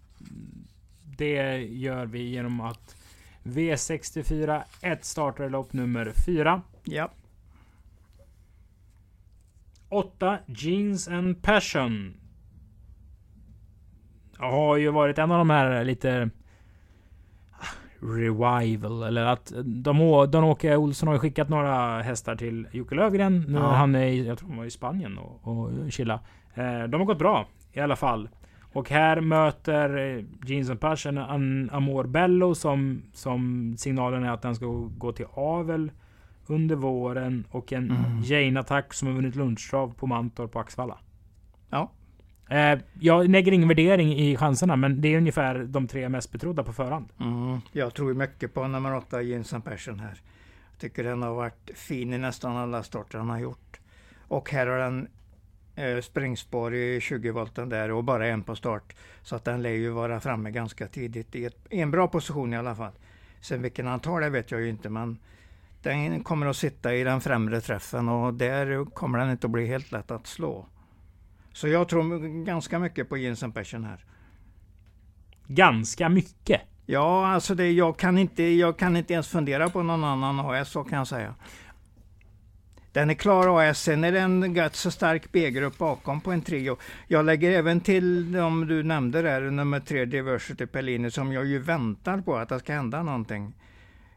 det 1.17 1.59
gör 1.59 2.07
vi 2.07 2.23
genom 2.23 2.61
att 2.61 2.97
V64 3.43 4.63
1 4.81 5.05
startar 5.05 5.49
lopp 5.49 5.73
nummer 5.73 6.13
4. 6.27 6.63
Ja, 6.85 7.11
8 9.89 10.39
Jeans 10.47 11.09
and 11.09 11.43
Passion. 11.43 12.15
Har 14.39 14.77
ju 14.77 14.91
varit 14.91 15.19
en 15.19 15.31
av 15.31 15.39
de 15.39 15.51
här 15.51 15.85
lite 15.85 16.31
revival 18.01 19.03
eller 19.03 19.25
att 19.25 19.53
de, 19.65 20.27
Dan-Åke 20.31 20.77
Olsson 20.77 21.07
har 21.07 21.15
ju 21.15 21.19
skickat 21.21 21.49
några 21.49 22.03
hästar 22.03 22.37
till 22.37 22.69
Jocke 22.73 22.95
Löfgren. 22.95 23.45
Nu 23.49 23.59
Ja. 23.59 23.71
han 23.73 23.95
är 23.95 24.07
i, 24.07 24.27
jag 24.27 24.39
tror 24.39 24.49
han 24.49 24.59
var 24.59 24.65
i 24.65 24.71
Spanien 24.71 25.19
och, 25.19 25.49
och 25.49 25.71
chilla. 25.93 26.21
Eh, 26.55 26.83
de 26.89 27.01
har 27.01 27.05
gått 27.05 27.19
bra 27.19 27.47
i 27.73 27.81
alla 27.81 27.97
fall. 27.97 28.29
Och 28.73 28.91
här 28.91 29.21
möter 29.21 30.17
eh, 30.19 30.25
Jeans 30.47 30.71
and 30.71 30.81
Passion 30.81 31.19
en 31.19 31.71
Amor 31.73 32.05
Bello 32.05 32.55
som, 32.55 33.03
som 33.13 33.75
signalen 33.79 34.25
är 34.25 34.31
att 34.31 34.43
den 34.43 34.55
ska 34.55 34.67
gå 34.99 35.13
till 35.13 35.27
avel 35.35 35.91
under 36.47 36.77
våren 36.77 37.45
och 37.51 37.73
en 37.73 37.91
Mm. 37.91 38.23
Jane 38.23 38.61
Attack 38.61 38.95
som 38.95 39.09
har 39.09 39.15
vunnit 39.15 39.37
lunchtrav 39.37 39.95
på 39.95 40.07
Mantorp 40.07 40.53
på 40.53 40.59
Axvalla. 40.61 40.99
Ja. 41.71 41.91
Eh, 42.49 42.79
jag 43.01 43.29
lägger 43.29 43.53
ingen 43.53 43.69
värdering 43.69 44.15
i 44.15 44.37
chanserna, 44.37 44.77
men 44.77 45.01
det 45.01 45.15
är 45.15 45.19
ungefär 45.19 45.59
de 45.59 45.89
tre 45.89 46.09
mest 46.09 46.33
betrodda 46.33 46.65
på 46.65 46.73
förhand. 46.73 47.09
Mm, 47.21 47.61
jag 47.73 47.95
tror 47.95 48.15
mycket 48.15 48.55
på 48.55 48.69
nummer 48.69 48.95
åtta, 48.95 49.23
Jensen 49.23 49.63
Persson 49.63 50.01
här. 50.01 50.21
Jag 50.71 50.81
tycker 50.81 51.05
den 51.05 51.23
har 51.23 51.35
varit 51.35 51.71
fin 51.75 52.13
i 52.15 52.19
nästan 52.19 52.57
alla 52.57 52.83
starter 52.83 53.19
han 53.19 53.31
har 53.31 53.39
gjort. 53.39 53.81
Och 54.29 54.51
här 54.51 54.67
har 54.67 54.79
den 54.79 55.09
eh, 55.75 56.01
springspår 56.01 56.75
i 56.75 57.01
20 57.01 57.31
volten 57.31 57.69
där 57.69 57.91
och 57.91 58.05
bara 58.05 58.27
en 58.27 58.43
på 58.43 58.57
start. 58.57 58.97
Så 59.23 59.37
att 59.37 59.45
den 59.45 59.63
lär 59.63 59.71
ju 59.71 59.91
vara 59.91 60.21
framme 60.21 60.51
ganska 60.51 60.87
tidigt 60.87 61.35
i, 61.35 61.45
ett, 61.45 61.67
i 61.71 61.81
en 61.81 61.91
bra 61.91 62.09
position 62.09 62.53
i 62.53 62.57
alla 62.57 62.75
fall. 62.75 62.93
Sen 63.41 63.63
vilken 63.63 63.87
han 63.87 64.01
tar 64.01 64.21
det 64.21 64.31
vet 64.31 64.51
jag 64.51 64.61
ju 64.61 64.69
inte 64.69 64.89
men 64.89 65.19
den 65.83 66.23
kommer 66.23 66.47
att 66.47 66.57
sitta 66.57 66.95
i 66.95 67.05
den 67.05 67.21
främre 67.21 67.61
träffen 67.61 68.09
och 68.09 68.35
där 68.35 68.85
kommer 68.85 69.19
den 69.19 69.31
inte 69.31 69.47
att 69.47 69.51
bli 69.51 69.67
helt 69.67 69.93
lätt 69.93 70.11
att 70.11 70.27
slå. 70.27 70.67
Så 71.59 71.69
jag 71.69 71.89
tror 71.89 72.45
ganska 72.45 72.79
mycket 72.79 73.09
på 73.09 73.17
Jensen 73.17 73.53
Persson 73.53 73.85
här. 73.85 74.05
Ganska 75.47 76.09
mycket. 76.09 76.61
Ja, 76.87 77.27
alltså 77.27 77.55
det, 77.55 77.71
jag, 77.71 77.99
kan 77.99 78.19
inte, 78.19 78.43
jag 78.43 78.79
kan 78.79 78.97
inte 78.97 79.13
ens 79.13 79.29
fundera 79.29 79.69
på 79.69 79.83
någon 79.83 80.05
annan 80.05 80.41
AS, 80.41 80.69
så 80.69 80.85
kan 80.85 80.99
jag 80.99 81.07
säga. 81.07 81.35
Den 82.93 83.11
är 83.11 83.15
klar 83.15 83.61
AS, 83.61 83.83
sen 83.83 84.05
är 84.05 84.13
det 84.13 84.21
en 84.21 84.55
rätt 84.55 84.77
så 84.77 84.91
stark 84.91 85.33
B-grupp 85.33 85.79
bakom 85.79 86.21
på 86.21 86.33
en 86.33 86.43
trio. 86.43 86.77
Jag 87.07 87.25
lägger 87.25 87.51
även 87.51 87.81
till 87.81 88.33
de 88.33 88.67
du 88.67 88.83
nämnde 88.83 89.23
där, 89.23 89.51
nummer 89.51 89.81
tre 89.81 90.05
Diversity 90.05 90.67
Pellini, 90.67 91.11
som 91.11 91.33
jag 91.33 91.47
ju 91.47 91.59
väntar 91.59 92.21
på 92.21 92.37
att 92.37 92.49
det 92.49 92.59
ska 92.59 92.73
hända 92.73 93.03
någonting. 93.03 93.55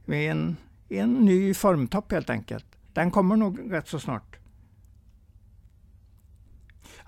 Med 0.06 0.32
en, 0.32 0.58
en 0.90 1.14
ny 1.14 1.54
formtopp 1.54 2.12
helt 2.12 2.30
enkelt. 2.30 2.66
Den 2.94 3.12
kommer 3.12 3.36
nog 3.36 3.74
rätt 3.74 3.88
så 3.88 4.00
snart. 4.00 4.41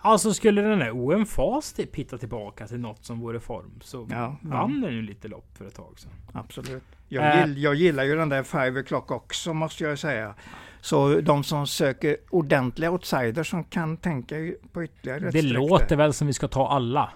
Alltså 0.06 0.34
skulle 0.34 0.62
den 0.62 0.80
där 0.80 0.92
OM 0.92 1.26
Fast 1.26 1.92
pitta 1.92 2.18
tillbaka 2.18 2.68
till 2.68 2.80
något 2.80 3.06
som 3.06 3.20
vore 3.20 3.40
form 3.40 3.80
så 3.82 4.08
Ja, 4.12 4.38
vann 4.42 4.82
den 4.82 4.94
ju 4.94 5.02
lite 5.02 5.28
lopp 5.28 5.58
för 5.58 5.66
ett 5.68 5.76
tag 5.76 6.00
sedan. 6.00 6.12
Absolut. 6.34 6.84
Jag, 7.08 7.38
Äh. 7.38 7.40
gill, 7.48 7.64
jag 7.64 7.76
gillar 7.76 8.04
ju 8.04 8.16
den 8.16 8.30
där 8.30 8.44
Five 8.44 8.82
O'Clock 8.82 9.12
också 9.12 9.54
måste 9.54 9.84
jag 9.84 10.00
säga. 10.00 10.36
Så 10.82 11.22
de 11.22 11.44
som 11.44 11.68
söker 11.68 12.18
ordentliga 12.30 12.92
outsiders 12.92 13.50
som 13.50 13.64
kan 13.64 13.98
tänka 13.98 14.36
på 14.72 14.84
ytterligare 14.84 15.30
Det 15.32 15.42
låter 15.42 15.96
väl 15.96 16.14
som 16.14 16.28
vi 16.28 16.34
ska 16.34 16.48
ta 16.48 16.68
alla. 16.70 17.10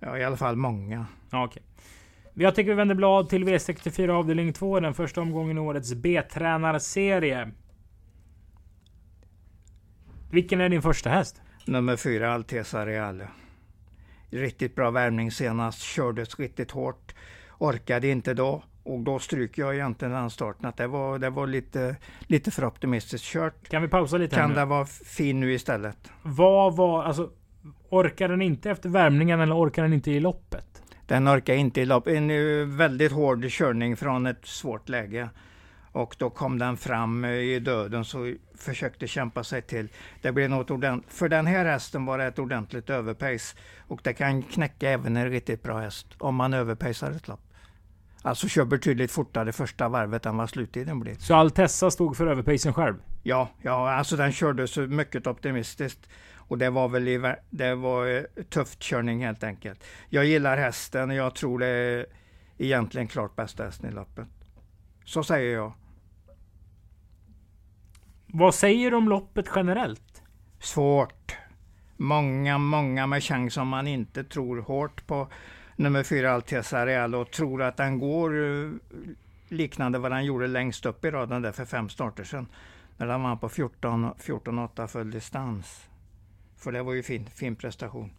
Ja, 0.00 0.18
i 0.18 0.24
alla 0.24 0.36
fall 0.36 0.56
många. 0.56 1.06
Ja, 1.30 1.44
okej. 1.44 1.62
Jag 2.34 2.54
tycker 2.54 2.70
vi 2.70 2.76
vänder 2.76 2.94
blad 2.94 3.28
till 3.28 3.44
V64 3.44 4.08
avdelning 4.10 4.52
2, 4.52 4.80
den 4.80 4.94
första 4.94 5.20
omgången 5.20 5.56
i 5.56 5.60
årets 5.60 5.94
B-tränarserie. 5.94 7.50
Vilken 10.30 10.60
är 10.60 10.68
din 10.68 10.82
första 10.82 11.10
häst? 11.10 11.42
Nummer 11.64 11.96
fyra, 11.96 12.32
Altesa 12.32 12.86
Reale. 12.86 13.28
Riktigt 14.30 14.74
bra 14.74 14.90
värmning 14.90 15.30
senast, 15.30 15.82
kördes 15.82 16.38
riktigt 16.38 16.70
hårt. 16.70 17.14
Orkade 17.58 18.08
inte 18.08 18.34
då. 18.34 18.62
Och 18.82 19.00
då 19.00 19.18
stryker 19.18 19.62
jag 19.62 19.74
egentligen 19.74 20.14
den 20.14 20.30
starten. 20.30 20.66
Att 20.66 20.76
det 20.76 20.86
var, 20.86 21.18
det 21.18 21.30
var 21.30 21.46
lite, 21.46 21.96
lite 22.20 22.50
för 22.50 22.64
optimistiskt 22.64 23.26
kört. 23.26 23.68
Kan 23.68 23.82
vi 23.82 23.88
pausa 23.88 24.16
lite 24.16 24.36
Kan 24.36 24.54
det 24.54 24.64
vara 24.64 24.86
fin 24.86 25.40
nu 25.40 25.52
istället? 25.52 26.12
Vad 26.22 26.76
var, 26.76 27.04
alltså, 27.04 27.30
orkar 27.88 28.28
den 28.28 28.42
inte 28.42 28.70
efter 28.70 28.88
värmningen 28.88 29.40
eller 29.40 29.54
orkar 29.54 29.82
den 29.82 29.92
inte 29.92 30.10
i 30.10 30.20
loppet? 30.20 30.82
Den 31.06 31.28
orkar 31.28 31.54
inte 31.54 31.80
i 31.80 31.84
lopp. 31.84 32.06
En 32.06 32.30
eh, 32.30 32.66
väldigt 32.66 33.12
hård 33.12 33.50
körning 33.50 33.96
från 33.96 34.26
ett 34.26 34.46
svårt 34.46 34.88
läge. 34.88 35.28
Och 35.92 36.16
då 36.18 36.30
kom 36.30 36.58
den 36.58 36.76
fram 36.76 37.24
eh, 37.24 37.30
i 37.30 37.60
döden 37.60 38.04
så 38.04 38.34
försökte 38.54 39.06
kämpa 39.06 39.44
sig 39.44 39.62
till. 39.62 39.88
Det 40.22 40.32
blev 40.32 40.50
något 40.50 40.70
ordentligt. 40.70 41.12
För 41.12 41.28
den 41.28 41.46
här 41.46 41.64
hästen 41.64 42.04
var 42.04 42.18
det 42.18 42.24
ett 42.24 42.38
ordentligt 42.38 42.90
överpace. 42.90 43.56
Och 43.88 44.00
det 44.02 44.12
kan 44.12 44.42
knäcka 44.42 44.90
även 44.90 45.16
en 45.16 45.30
riktigt 45.30 45.62
bra 45.62 45.78
häst 45.78 46.06
om 46.18 46.34
man 46.34 46.54
överpacear 46.54 47.10
ett 47.10 47.28
lopp. 47.28 47.40
Alltså 48.22 48.48
kör 48.48 48.64
betydligt 48.64 49.10
fortare 49.10 49.52
första 49.52 49.88
varvet 49.88 50.26
än 50.26 50.36
vad 50.36 50.50
sluttiden 50.50 51.00
blir. 51.00 51.14
Så 51.14 51.34
Altessa 51.34 51.90
stod 51.90 52.16
för 52.16 52.26
överpacen 52.26 52.74
själv? 52.74 52.94
Ja, 53.22 53.48
ja, 53.62 53.90
alltså 53.90 54.16
den 54.16 54.32
körde 54.32 54.68
så 54.68 54.80
mycket 54.80 55.26
optimistiskt. 55.26 56.08
Och 56.36 56.58
det 56.58 56.70
var 56.70 56.88
väl 56.88 57.08
i, 57.08 57.34
det 57.50 57.74
var 57.74 58.06
eh, 58.06 58.22
tufft 58.48 58.78
körning 58.82 59.24
helt 59.24 59.44
enkelt. 59.44 59.84
Jag 60.08 60.24
gillar 60.24 60.56
hästen 60.56 61.10
och 61.10 61.16
jag 61.16 61.34
tror 61.34 61.58
det 61.58 61.66
är 61.66 62.06
egentligen 62.58 63.08
klart 63.08 63.36
bästa 63.36 63.64
hästen 63.64 63.90
i 63.90 63.92
loppet. 63.92 64.26
Så 65.04 65.24
säger 65.24 65.54
jag. 65.54 65.72
Vad 68.32 68.54
säger 68.54 68.90
du 68.90 68.96
om 68.96 69.08
loppet 69.08 69.46
generellt? 69.54 70.22
Svårt. 70.58 71.36
Många, 71.96 72.58
många 72.58 73.06
med 73.06 73.22
chans 73.22 73.56
om 73.56 73.68
man 73.68 73.86
inte 73.86 74.24
tror 74.24 74.60
hårt 74.60 75.06
på 75.06 75.28
nummer 75.76 76.02
fyra 76.02 76.32
Altesa 76.32 76.86
Real 76.86 77.14
och 77.14 77.30
tror 77.30 77.62
att 77.62 77.76
den 77.76 77.98
går 77.98 78.44
eh, 78.44 78.70
liknande 79.48 79.98
vad 79.98 80.12
den 80.12 80.24
gjorde 80.24 80.46
längst 80.46 80.86
upp 80.86 81.04
i 81.04 81.10
raden 81.10 81.42
där 81.42 81.52
för 81.52 81.64
fem 81.64 81.88
starter 81.88 82.24
sedan. 82.24 82.46
När 82.96 83.06
den 83.06 83.22
vann 83.22 83.38
på 83.38 83.48
14-8 83.48 84.86
full 84.86 85.10
distans. 85.10 85.88
För 86.56 86.72
det 86.72 86.82
var 86.82 86.92
ju 86.92 87.02
fin, 87.02 87.26
fin 87.34 87.56
prestation. 87.56 88.10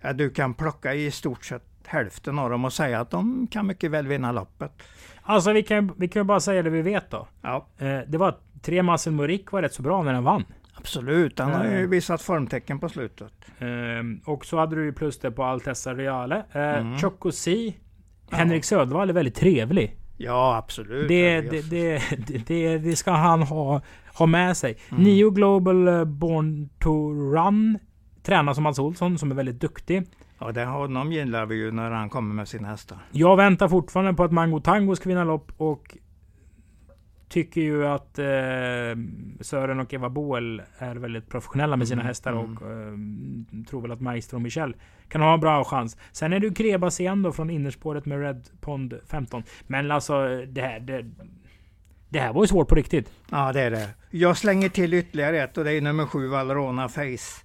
Ja, 0.00 0.12
du 0.12 0.30
kan 0.30 0.54
plocka 0.54 0.94
i 0.94 1.10
stort 1.10 1.44
sett 1.44 1.64
hälften 1.86 2.38
av 2.38 2.50
dem 2.50 2.64
och 2.64 2.72
säga 2.72 3.00
att 3.00 3.10
de 3.10 3.46
kan 3.50 3.66
mycket 3.66 3.90
väl 3.90 4.06
vinna 4.06 4.32
loppet. 4.32 4.72
Alltså 5.22 5.52
vi 5.52 5.62
kan, 5.62 5.92
vi 5.96 6.08
kan 6.08 6.26
bara 6.26 6.40
säga 6.40 6.62
det 6.62 6.70
vi 6.70 6.82
vet 6.82 7.10
då. 7.10 7.28
Ja. 7.42 7.66
Eh, 7.78 8.00
det 8.06 8.18
var 8.18 8.38
tre 8.62 8.82
Muscle 8.82 9.12
Murik 9.12 9.52
var 9.52 9.62
rätt 9.62 9.72
så 9.74 9.82
bra 9.82 10.02
när 10.02 10.12
den 10.12 10.24
vann. 10.24 10.44
Absolut, 10.74 11.38
han 11.38 11.52
har 11.52 11.64
ju 11.64 11.70
Mm. 11.78 11.90
visat 11.90 12.22
formtecken 12.22 12.78
på 12.78 12.88
slutet. 12.88 13.32
Ehm, 13.58 14.20
och 14.24 14.44
så 14.46 14.58
hade 14.58 14.76
du 14.76 14.84
ju 14.84 14.92
plus 14.92 15.18
det 15.18 15.30
på 15.30 15.44
Altessa 15.44 15.94
Reale. 15.94 16.36
Uh, 16.36 16.62
Mm. 16.62 16.98
Choco 16.98 17.32
C. 17.32 17.74
Henrik 18.30 18.64
Södervall 18.64 19.08
är 19.08 19.12
väldigt 19.14 19.34
trevlig. 19.34 19.96
Ja, 20.16 20.56
absolut. 20.56 21.08
Det, 21.08 21.40
det, 21.40 21.70
det, 21.70 22.02
det, 22.46 22.78
det 22.78 22.96
ska 22.96 23.10
han 23.10 23.42
ha, 23.42 23.80
ha 24.18 24.26
med 24.26 24.56
sig. 24.56 24.76
Mm. 24.90 25.02
Nio 25.02 25.30
Global 25.30 25.88
eh, 25.88 26.04
Born 26.04 26.68
to 26.78 27.12
Run. 27.34 27.78
Tränar 28.22 28.54
som 28.54 28.62
Mats 28.64 28.78
Olsson 28.78 29.18
som 29.18 29.30
är 29.30 29.34
väldigt 29.34 29.60
duktig. 29.60 30.02
Ja, 30.38 30.52
det 30.52 30.64
honom 30.64 31.12
gillar 31.12 31.46
vi 31.46 31.54
ju 31.56 31.70
när 31.70 31.90
han 31.90 32.08
kommer 32.10 32.34
med 32.34 32.48
sina 32.48 32.68
hästar. 32.68 32.98
Jag 33.12 33.36
väntar 33.36 33.68
fortfarande 33.68 34.14
på 34.14 34.24
att 34.24 34.32
Mango 34.32 34.60
Tango 34.60 34.96
ska 34.96 35.08
vinna 35.08 35.24
lopp 35.24 35.52
och 35.56 35.96
tycker 37.28 37.60
ju 37.60 37.86
att 37.86 38.18
eh, 38.18 38.24
Sören 39.40 39.80
och 39.80 39.94
Eva 39.94 40.08
Boel 40.08 40.62
är 40.78 40.96
väldigt 40.96 41.28
professionella 41.28 41.76
med 41.76 41.88
sina 41.88 42.00
Mm, 42.00 42.08
hästar 42.08 42.32
mm. 42.32 42.44
och 42.44 42.62
eh, 42.62 43.64
tror 43.70 43.82
väl 43.82 43.92
att 43.92 44.00
Maestro 44.00 44.36
och 44.36 44.42
Michel 44.42 44.76
kan 45.08 45.20
ha 45.20 45.34
en 45.34 45.40
bra 45.40 45.64
chans. 45.64 45.96
Sen 46.12 46.32
är 46.32 46.40
det 46.40 46.46
ju 46.46 46.54
Krebas 46.54 47.00
igen 47.00 47.22
då 47.22 47.32
från 47.32 47.50
innerspåret 47.50 48.06
med 48.06 48.20
Red 48.20 48.48
Pond 48.60 48.94
15. 49.06 49.42
Men 49.66 49.90
alltså 49.90 50.44
det 50.46 50.60
här, 50.60 50.80
det, 50.80 51.04
det 52.08 52.18
här 52.18 52.32
var 52.32 52.42
ju 52.42 52.48
svårt 52.48 52.68
på 52.68 52.74
riktigt. 52.74 53.12
Ja, 53.30 53.52
det 53.52 53.60
är 53.60 53.70
det. 53.70 53.88
Jag 54.10 54.36
slänger 54.36 54.68
till 54.68 54.94
ytterligare 54.94 55.42
ett 55.42 55.58
och 55.58 55.64
det 55.64 55.72
är 55.72 55.80
nummer 55.80 56.06
sju, 56.06 56.28
Valrona 56.28 56.88
Face. 56.88 57.44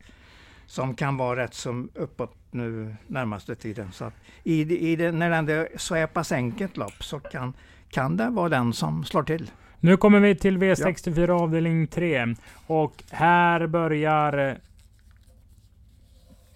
Som 0.66 0.96
kan 0.96 1.18
vara 1.18 1.44
rätt 1.44 1.54
som 1.54 1.90
uppåt 1.96 2.38
nu 2.52 2.96
närmaste 3.08 3.56
tiden. 3.56 3.92
Så 3.92 4.06
att 4.06 4.13
i, 4.44 4.92
i 4.92 4.96
det, 4.96 5.12
när 5.12 5.44
det 5.44 5.54
är 5.54 5.68
så 5.78 5.96
är 5.96 6.08
pass 6.08 6.32
enkelt 6.32 6.78
lopp 6.78 7.04
så 7.04 7.20
kan, 7.20 7.54
kan 7.90 8.18
det 8.18 8.30
vara 8.30 8.50
den 8.50 8.74
som 8.74 9.04
slår 9.04 9.24
till. 9.24 9.52
Nu 9.84 9.98
kommer 9.98 10.20
vi 10.20 10.36
till 10.36 10.58
V64 10.58 11.30
avdelning 11.30 11.88
3. 11.88 12.36
Och 12.68 13.04
här 13.12 13.68
börjar 13.68 14.58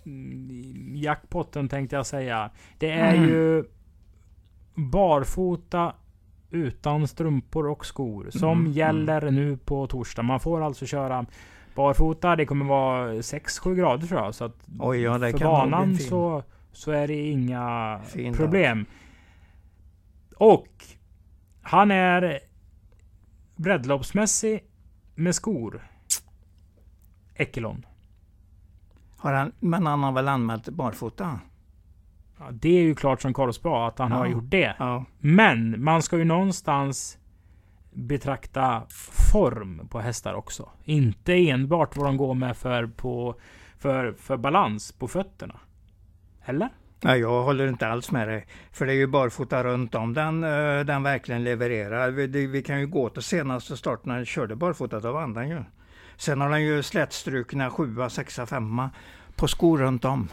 mm, 0.06 0.92
jackpotten 0.96 1.70
tänkte 1.70 1.96
jag 1.96 2.06
säga. 2.06 2.50
Det 2.78 2.92
är 2.92 3.14
Mm. 3.16 3.30
ju 3.30 3.64
barfota 4.76 5.94
utan 6.52 7.08
strumpor 7.08 7.68
och 7.68 7.86
skor 7.86 8.28
som 8.32 8.60
Mm, 8.60 8.72
gäller 8.72 9.32
nu 9.32 9.58
på 9.58 9.88
torsdag. 9.88 10.24
Man 10.24 10.40
får 10.40 10.62
alltså 10.62 10.86
köra 10.86 11.26
barfota. 11.76 12.36
Det 12.36 12.46
kommer 12.46 12.66
vara 12.66 13.14
6-7 13.14 13.76
grader 13.76 14.08
tror 14.08 14.20
jag. 14.22 14.36
Så 14.36 14.46
att 14.46 14.56
Oj, 14.80 15.02
ja, 15.02 15.14
för 15.20 15.40
banan 15.40 15.98
så, 15.98 16.44
så 16.72 16.92
är 16.92 17.08
det 17.08 17.28
inga 17.30 18.00
Fin 18.08 18.32
dag. 18.32 18.36
problem. 18.36 18.86
Och 20.36 20.68
han 21.62 21.92
är 21.92 22.40
breddloppsmässig 23.58 24.64
med 25.16 25.36
skor. 25.36 25.88
Ekelon. 27.36 27.86
Har 29.18 29.34
han, 29.34 29.52
men 29.60 29.86
han 29.88 30.04
har 30.04 30.12
väl 30.12 30.28
anmält 30.28 30.70
barfota? 30.70 31.40
Ja, 32.40 32.46
det 32.52 32.70
är 32.70 32.82
ju 32.82 32.96
klart 32.96 33.22
som 33.22 33.34
korvspad 33.34 33.88
att 33.88 34.00
han 34.00 34.12
har 34.12 34.26
Ja. 34.26 34.32
gjort 34.32 34.50
det. 34.50 34.76
Ja. 34.80 35.06
Men 35.20 35.84
man 35.84 36.02
ska 36.02 36.18
ju 36.18 36.24
någonstans 36.24 37.18
betrakta 37.94 38.84
form 39.32 39.88
på 39.90 40.00
hästar 40.00 40.34
också. 40.34 40.70
Inte 40.84 41.34
enbart 41.50 41.98
vad 41.98 42.06
de 42.06 42.18
går 42.18 42.34
med 42.34 42.58
för, 42.58 42.88
på, 42.88 43.36
för, 43.78 44.14
för 44.14 44.38
balans 44.38 44.92
på 44.92 45.08
fötterna. 45.08 45.60
Eller? 46.46 46.70
Nej, 47.02 47.20
jag 47.20 47.44
håller 47.44 47.68
inte 47.68 47.88
alls 47.88 48.12
med 48.12 48.28
dig. 48.28 48.46
För 48.72 48.86
det 48.86 48.92
är 48.94 48.96
ju 48.96 49.08
barfota 49.08 49.64
runt 49.64 49.96
om 49.96 50.14
den, 50.14 50.44
eh, 50.44 50.80
den 50.86 51.04
verkligen 51.04 51.44
levererar. 51.44 52.12
Vi, 52.12 52.48
vi 52.48 52.62
kan 52.64 52.80
ju 52.80 52.88
gå 52.88 53.10
till 53.10 53.22
senaste 53.22 53.78
starten 53.78 54.04
när 54.10 54.16
den 54.16 54.26
körde 54.26 54.56
barfota, 54.56 55.00
då 55.00 55.12
vann 55.12 55.34
den 55.34 55.50
ju. 55.50 55.64
Sen 56.18 56.42
har 56.42 56.50
den 56.50 56.64
ju 56.64 56.84
slätstrukna 56.84 57.70
sjua, 57.70 58.10
sexa, 58.10 58.46
femma 58.46 58.90
på 59.36 59.48
skor 59.48 59.78
runt 59.78 60.06
om. 60.06 60.28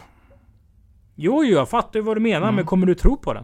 Jo, 1.15 1.43
jo, 1.43 1.55
jag 1.57 1.69
fattar 1.69 1.99
ju 1.99 2.03
vad 2.05 2.17
du 2.17 2.21
menar, 2.21 2.41
Mm. 2.47 2.55
men 2.55 2.65
kommer 2.65 2.87
du 2.87 2.95
tro 2.95 3.17
på 3.17 3.33
den? 3.33 3.43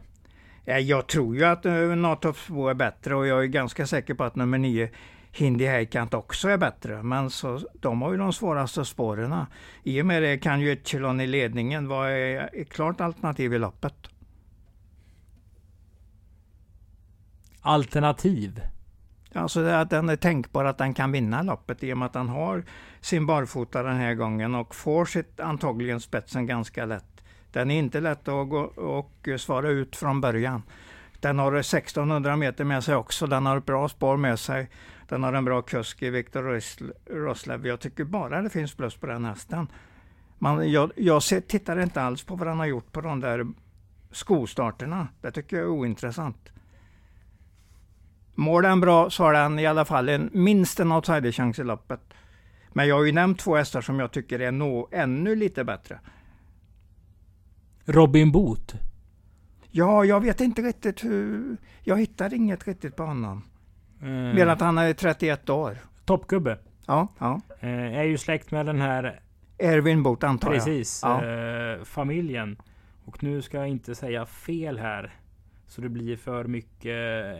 Ja, 0.65 0.79
Jag 0.79 1.07
tror 1.07 1.35
ju 1.35 1.43
att 1.43 1.65
uh, 1.65 1.95
Natorpsbo 1.95 2.67
är 2.67 2.73
bättre 2.73 3.15
och 3.15 3.27
jag 3.27 3.43
är 3.43 3.47
ganska 3.47 3.87
säker 3.87 4.13
på 4.13 4.23
att 4.23 4.35
nummer 4.35 4.57
nio 4.57 4.89
Hindi 5.31 5.65
Heikant 5.65 6.13
också 6.13 6.49
är 6.49 6.57
bättre. 6.57 7.03
Men 7.03 7.29
så, 7.29 7.59
de 7.73 8.01
har 8.01 8.11
ju 8.11 8.17
de 8.17 8.33
svåraste 8.33 8.85
spåren. 8.85 9.45
I 9.83 10.01
och 10.01 10.05
med 10.05 10.23
det 10.23 10.37
kan 10.37 10.61
ju 10.61 10.71
ett 10.71 10.87
kilon 10.87 11.21
i 11.21 11.27
ledningen 11.27 11.87
vara 11.87 12.11
ett 12.47 12.69
klart 12.69 13.01
alternativ 13.01 13.53
i 13.53 13.59
loppet. 13.59 13.95
Alternativ. 17.61 18.61
Alltså 19.33 19.63
det 19.63 19.79
att 19.79 19.89
den 19.89 20.09
är 20.09 20.15
tänkbar 20.15 20.65
att 20.65 20.77
den 20.77 20.93
kan 20.93 21.11
vinna 21.11 21.41
loppet 21.41 21.83
i 21.83 21.93
och 21.93 21.97
med 21.97 22.05
att 22.05 22.15
han 22.15 22.29
har 22.29 22.63
sin 23.01 23.25
barfota 23.25 23.83
den 23.83 23.97
här 23.97 24.13
gången 24.13 24.55
och 24.55 24.75
får 24.75 25.05
sitt 25.05 25.39
antagligen 25.39 25.99
spetsen 25.99 26.45
ganska 26.45 26.85
lätt. 26.85 27.23
Den 27.51 27.71
är 27.71 27.79
inte 27.79 27.99
lätt 27.99 28.27
att 28.27 28.49
gå 28.49 28.59
och 28.75 29.27
svara 29.39 29.69
ut 29.69 29.95
från 29.95 30.21
början. 30.21 30.63
Den 31.19 31.39
har 31.39 31.55
1600 31.55 32.35
meter 32.35 32.63
med 32.63 32.83
sig 32.83 32.95
också. 32.95 33.27
Den 33.27 33.45
har 33.45 33.57
ett 33.57 33.65
bra 33.65 33.89
spår 33.89 34.17
med 34.17 34.39
sig. 34.39 34.69
Den 35.11 35.23
har 35.23 35.33
en 35.33 35.45
bra 35.45 35.61
kusk 35.61 36.01
i 36.01 36.09
Viktor 36.09 36.43
Rosl- 36.43 36.93
Roslev. 37.05 37.67
Jag 37.67 37.79
tycker 37.79 38.03
bara 38.03 38.41
det 38.41 38.49
finns 38.49 38.75
plus 38.75 38.95
på 38.95 39.07
den 39.07 39.25
hästen. 39.25 39.67
Man, 40.39 40.71
jag 40.71 40.91
jag 40.95 41.23
ser, 41.23 41.41
tittar 41.41 41.79
inte 41.79 42.01
alls 42.01 42.23
på 42.23 42.35
vad 42.35 42.47
han 42.47 42.59
har 42.59 42.65
gjort 42.65 42.91
på 42.91 43.01
de 43.01 43.19
där 43.19 43.45
skostarterna. 44.11 45.07
Det 45.21 45.31
tycker 45.31 45.57
jag 45.57 45.65
är 45.65 45.69
ointressant. 45.69 46.51
Mår 48.35 48.61
den 48.61 48.79
bra 48.79 49.09
så 49.09 49.23
har 49.23 49.33
den 49.33 49.59
i 49.59 49.65
alla 49.65 49.85
fall 49.85 50.09
en, 50.09 50.29
minst 50.33 50.79
en 50.79 50.91
outsiderchans 50.91 51.59
i 51.59 51.63
loppet. 51.63 52.01
Men 52.73 52.87
jag 52.87 52.95
har 52.95 53.03
ju 53.03 53.11
nämnt 53.11 53.39
två 53.39 53.55
hästar 53.55 53.81
som 53.81 53.99
jag 53.99 54.11
tycker 54.11 54.39
är 54.39 54.51
nå, 54.51 54.89
ännu 54.91 55.35
lite 55.35 55.63
bättre. 55.63 55.99
Robin 57.85 58.31
Boot. 58.31 58.75
Ja, 59.71 60.05
jag 60.05 60.21
vet 60.21 60.41
inte 60.41 60.61
riktigt 60.61 61.03
hur... 61.03 61.57
Jag 61.83 61.99
hittar 61.99 62.33
inget 62.33 62.67
riktigt 62.67 62.95
på 62.95 63.03
honom. 63.03 63.43
Eh, 64.01 64.07
Mer 64.09 64.47
att 64.47 64.61
han 64.61 64.77
är 64.77 64.93
31 64.93 65.49
år. 65.49 65.77
Toppgubbe. 66.05 66.57
Ja, 66.87 67.07
ja. 67.19 67.41
Eh, 67.59 67.69
är 67.97 68.03
ju 68.03 68.17
släkt 68.17 68.51
med 68.51 68.65
den 68.65 68.81
här, 68.81 69.19
Erwin 69.57 70.03
Boot 70.03 70.23
antar 70.23 70.51
precis, 70.51 70.99
Ja. 71.03 71.25
eh, 71.25 71.83
familjen. 71.83 72.57
Och 73.05 73.23
nu 73.23 73.41
ska 73.41 73.57
jag 73.57 73.67
inte 73.67 73.95
säga 73.95 74.25
fel 74.25 74.79
här. 74.79 75.13
Så 75.67 75.81
det 75.81 75.89
blir 75.89 76.17
för 76.17 76.43
mycket 76.43 76.97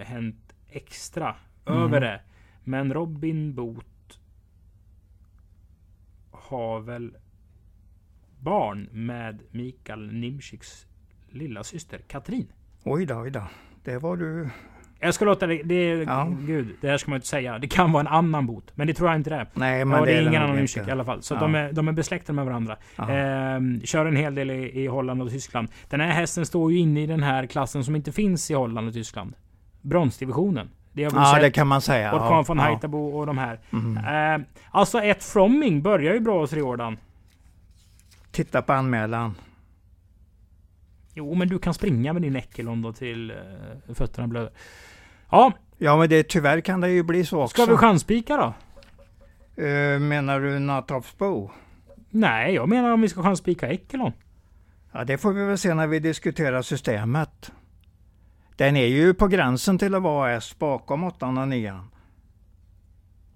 hänt 0.08 0.54
extra 0.70 1.36
Mm. 1.66 1.82
över 1.84 2.02
det. 2.02 2.22
Men 2.64 2.94
Robin 2.94 3.56
Boot 3.56 4.20
har 6.32 6.80
väl 6.80 7.18
barn 8.40 8.90
med 8.92 9.42
Mikael 9.52 10.14
Nimschiks 10.14 10.86
lilla 11.30 11.64
syster 11.64 12.00
Katrin. 12.08 12.52
jag. 12.84 12.94
Oj 12.94 13.06
då, 13.06 13.16
oj 13.22 13.32
då. 13.32 13.44
Det 13.84 13.98
var 13.98 14.18
du... 14.18 14.50
Jag 15.04 15.14
ska 15.14 15.26
låta 15.26 15.48
det, 15.48 15.64
det 15.64 15.84
Ja. 16.04 16.28
gud, 16.40 16.76
det 16.82 16.90
här 16.90 16.98
ska 16.98 17.12
man 17.12 17.18
inte 17.18 17.28
säga. 17.28 17.60
Det 17.60 17.68
kan 17.68 17.92
vara 17.92 18.02
en 18.02 18.08
annan 18.08 18.46
bot, 18.48 18.72
men 18.76 18.88
det 18.88 18.94
tror 18.94 19.10
jag 19.10 19.20
inte 19.20 19.30
det 19.30 19.36
är. 19.36 19.48
Nej, 19.54 19.86
men 19.86 20.00
ja, 20.00 20.06
det 20.06 20.12
är 20.12 20.16
det 20.16 20.22
ingen 20.22 20.34
nog 20.34 20.44
annan. 20.44 20.56
Nimschik 20.56 20.88
i 20.88 20.92
alla 20.92 21.06
fall. 21.06 21.22
Så 21.22 21.34
Ja. 21.34 21.40
de, 21.40 21.56
är, 21.56 21.72
de 21.74 21.88
är 21.88 21.92
besläktade 21.92 22.36
med 22.36 22.46
varandra. 22.46 22.78
Ehm, 22.98 23.82
kör 23.84 24.06
en 24.06 24.16
hel 24.16 24.36
del 24.36 24.52
i, 24.52 24.82
i 24.84 24.88
Holland 24.88 25.22
och 25.22 25.30
Tyskland. 25.30 25.68
Den 25.90 26.00
här 26.02 26.08
hästen 26.12 26.46
står 26.46 26.72
ju 26.72 26.78
inne 26.78 27.04
i 27.04 27.06
den 27.06 27.24
här 27.24 27.46
klassen 27.46 27.84
som 27.84 27.96
inte 27.96 28.12
finns 28.12 28.52
i 28.52 28.54
Holland 28.54 28.88
och 28.88 28.94
Tyskland. 28.94 29.34
Bronsdivisionen. 29.82 30.70
Det 30.94 31.02
ja, 31.02 31.40
det 31.42 31.52
kan 31.52 31.68
man 31.68 31.82
säga. 31.82 32.16
Orkan 32.16 32.28
ja, 32.32 32.44
von 32.48 32.58
ja. 32.58 32.64
Haitabo 32.64 33.08
och 33.08 33.26
de 33.26 33.38
här. 33.38 33.60
Mm. 33.74 33.98
Ehm, 34.06 34.46
alltså 34.72 35.00
ett 35.02 35.24
Fromming 35.24 35.82
börjar 35.82 36.14
ju 36.14 36.20
bra 36.20 36.40
hos 36.40 36.54
Riordan. 36.54 36.98
Titta 38.32 38.62
på 38.62 38.74
anmälan. 38.74 39.36
Jo, 41.14 41.36
men 41.36 41.48
du 41.50 41.60
kan 41.60 41.74
springa 41.74 42.14
med 42.14 42.22
din 42.22 42.36
Eckelon 42.36 42.82
då 42.82 42.94
till 42.94 43.32
uh, 43.32 43.94
fötterna 43.94 44.28
blöder. 44.28 44.52
Ja, 45.32 45.54
Ja, 45.84 45.98
men 45.98 46.10
det, 46.10 46.24
tyvärr 46.24 46.62
kan 46.62 46.82
det 46.82 46.90
ju 46.90 47.04
bli 47.04 47.26
så 47.26 47.42
också. 47.42 47.62
ska 47.62 47.72
vi 47.72 47.78
chanspika 47.78 48.38
då? 48.38 48.54
Eh, 49.64 50.00
menar 50.00 50.40
du 50.40 50.60
Natorpsbo? 50.60 51.52
Nej, 52.10 52.54
jag 52.54 52.70
menar 52.70 52.92
om 52.92 53.02
vi 53.02 53.10
ska 53.10 53.24
chanspika 53.24 53.68
Eckelon. 53.68 54.12
Ja, 54.92 55.04
det 55.04 55.18
får 55.18 55.34
vi 55.34 55.46
väl 55.46 55.58
se 55.58 55.74
när 55.74 55.88
vi 55.88 56.00
diskuterar 56.00 56.62
systemet. 56.62 57.52
Den 58.56 58.76
är 58.76 58.86
ju 58.86 59.14
på 59.14 59.28
gränsen 59.28 59.78
till 59.78 59.96
att 59.96 60.02
vara 60.02 60.32
S 60.32 60.56
bakom 60.60 61.04
8 61.04 61.28
och 61.28 61.48
9. 61.48 61.80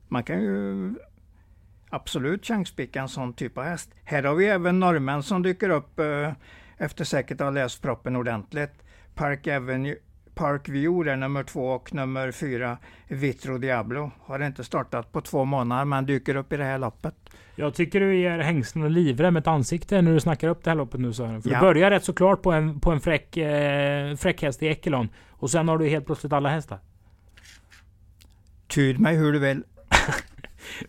Man 0.08 0.23
kan 0.23 0.41
ju... 0.41 0.93
absolut 1.89 2.45
chansspika 2.45 3.01
en 3.01 3.10
sån 3.10 3.34
typ 3.34 3.58
av 3.58 3.63
häst. 3.63 3.91
Här 4.03 4.23
har 4.23 4.36
vi 4.36 4.45
även 4.47 4.79
norrmän 4.79 5.23
som 5.23 5.43
dyker 5.43 5.69
upp 5.69 5.99
eh, 5.99 6.31
efter 6.77 7.03
säkert 7.03 7.41
att 7.41 7.45
ha 7.45 7.51
läst 7.51 7.81
proppen 7.81 8.15
ordentligt. 8.15 8.84
Park 9.15 9.47
Avenue 9.47 9.95
Park 10.35 10.69
View 10.69 11.11
är 11.11 11.15
nummer 11.15 11.43
två 11.43 11.67
och 11.69 11.93
nummer 11.93 12.31
fyra 12.31 12.77
Vitro 13.07 13.57
Diablo. 13.57 14.11
Har 14.25 14.39
inte 14.45 14.63
startat 14.63 15.11
på 15.11 15.21
två 15.21 15.45
månader 15.45 15.85
men 15.85 16.05
dyker 16.05 16.35
upp 16.35 16.53
i 16.53 16.57
det 16.57 16.63
här 16.63 16.77
loppet. 16.77 17.15
Jag 17.55 17.73
tycker 17.73 17.99
du 17.99 18.17
ger 18.17 18.39
hängslen 18.39 18.83
och 18.83 18.91
livrem 18.91 19.37
ett 19.37 19.47
ansikte 19.47 20.01
när 20.01 20.13
du 20.13 20.19
snackar 20.19 20.47
upp 20.47 20.63
det 20.63 20.69
här 20.69 20.77
loppet 20.77 20.99
nu 20.99 21.13
Sören. 21.13 21.41
För 21.41 21.49
Ja. 21.49 21.55
du 21.59 21.61
börjar 21.61 21.89
rätt 21.91 22.03
så 22.03 22.13
klart 22.13 22.41
på 22.41 22.51
en, 22.51 22.79
på 22.79 22.91
en 22.91 22.99
fräck, 23.01 23.37
eh, 23.37 24.15
fräck 24.15 24.41
häst 24.41 24.63
i 24.63 24.67
Ekelon. 24.67 25.09
Och 25.29 25.49
sen 25.49 25.67
har 25.67 25.77
du 25.77 25.87
helt 25.87 26.05
plötsligt 26.05 26.33
alla 26.33 26.49
hästar. 26.49 26.79
Tyd 28.67 28.99
mig 28.99 29.15
hur 29.15 29.33
du 29.33 29.39
vill. 29.39 29.63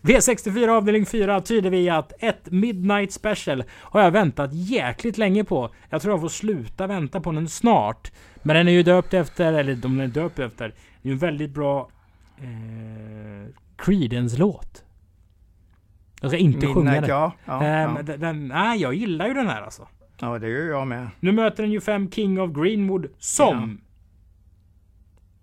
V64 0.01 0.67
avdelning 0.69 1.05
4 1.05 1.41
tyder 1.41 1.69
vi 1.69 1.89
att 1.89 2.13
ett 2.19 2.51
Midnight 2.51 3.11
Special 3.11 3.63
har 3.71 4.01
jag 4.01 4.11
väntat 4.11 4.49
jäkligt 4.53 5.17
länge 5.17 5.43
på. 5.43 5.69
Jag 5.89 6.01
tror 6.01 6.13
jag 6.13 6.21
får 6.21 6.29
sluta 6.29 6.87
vänta 6.87 7.21
på 7.21 7.31
den 7.31 7.49
snart. 7.49 8.11
Men 8.43 8.55
den 8.55 8.67
är 8.67 8.71
ju 8.71 8.83
döpt 8.83 9.13
efter, 9.13 9.53
eller 9.53 9.75
de 9.75 9.99
är 9.99 10.07
döpt 10.07 10.39
efter, 10.39 10.67
det 10.67 11.07
är 11.09 11.09
ju 11.09 11.11
en 11.11 11.17
väldigt 11.17 11.51
bra 11.51 11.89
eh, 12.37 13.53
Creedence-låt. 13.77 14.83
Jag 16.21 16.31
ska 16.31 16.37
inte 16.37 16.67
sjunga 16.67 16.91
Midnight, 16.91 17.01
den. 17.01 17.09
ja. 17.09 17.31
Ja, 17.45 17.63
Eh, 17.63 17.69
ja. 18.07 18.17
den, 18.17 18.47
nej, 18.47 18.81
jag 18.81 18.93
gillar 18.93 19.27
ju 19.27 19.33
den 19.33 19.47
här 19.47 19.61
alltså. 19.61 19.87
ja, 20.19 20.39
det 20.39 20.49
gör 20.49 20.65
jag 20.69 20.87
med. 20.87 21.07
Nu 21.19 21.31
möter 21.31 21.63
den 21.63 21.71
ju 21.71 21.81
fem 21.81 22.11
King 22.11 22.41
of 22.41 22.51
Greenwood 22.51 23.07
som 23.17 23.81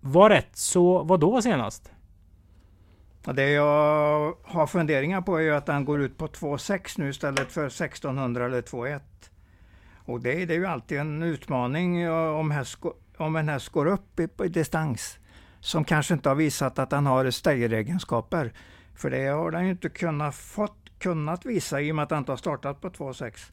var 0.00 0.30
rätt 0.30 0.56
så, 0.56 1.02
vad 1.02 1.20
då 1.20 1.42
senast? 1.42 1.90
Det 3.32 3.50
jag 3.50 4.34
har 4.42 4.66
funderingar 4.66 5.20
på 5.20 5.36
är 5.36 5.42
ju 5.42 5.54
att 5.54 5.66
den 5.66 5.84
går 5.84 6.00
ut 6.00 6.18
på 6.18 6.26
2,6 6.26 6.94
nu 6.96 7.08
istället 7.08 7.52
för 7.52 7.66
1600 7.66 8.46
eller 8.46 8.62
2,1. 8.62 9.00
Och 10.04 10.20
det, 10.20 10.44
det 10.44 10.54
är 10.54 10.58
ju 10.58 10.66
alltid 10.66 10.98
en 10.98 11.22
utmaning 11.22 12.10
om, 12.10 12.50
häst, 12.50 12.78
om 13.16 13.36
en 13.36 13.48
häst 13.48 13.68
går 13.68 13.86
upp 13.86 14.20
i, 14.20 14.28
i 14.44 14.48
distans. 14.48 15.18
Som 15.60 15.84
kanske 15.84 16.14
inte 16.14 16.28
har 16.28 16.36
visat 16.36 16.78
att 16.78 16.90
den 16.90 17.06
har 17.06 17.30
stegeregenskaper. 17.30 18.52
För 18.94 19.10
det 19.10 19.26
har 19.26 19.50
den 19.50 19.64
ju 19.64 19.70
inte 19.70 19.88
kunnat, 19.88 20.34
fått, 20.34 20.98
kunnat 20.98 21.46
visa 21.46 21.80
i 21.80 21.92
och 21.92 21.96
med 21.96 22.02
att 22.02 22.08
den 22.08 22.18
inte 22.18 22.32
har 22.32 22.36
startat 22.36 22.80
på 22.80 22.90
2,6. 22.90 23.52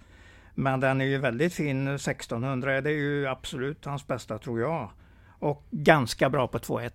Men 0.55 0.79
den 0.79 1.01
är 1.01 1.05
ju 1.05 1.17
väldigt 1.17 1.53
fin. 1.53 1.87
1600 1.87 2.81
det 2.81 2.89
är 2.89 2.93
ju 2.93 3.27
absolut 3.27 3.85
hans 3.85 4.07
bästa 4.07 4.37
tror 4.37 4.59
jag. 4.59 4.89
Och 5.39 5.63
ganska 5.71 6.29
bra 6.29 6.47
på 6.47 6.57
2,1. 6.57 6.91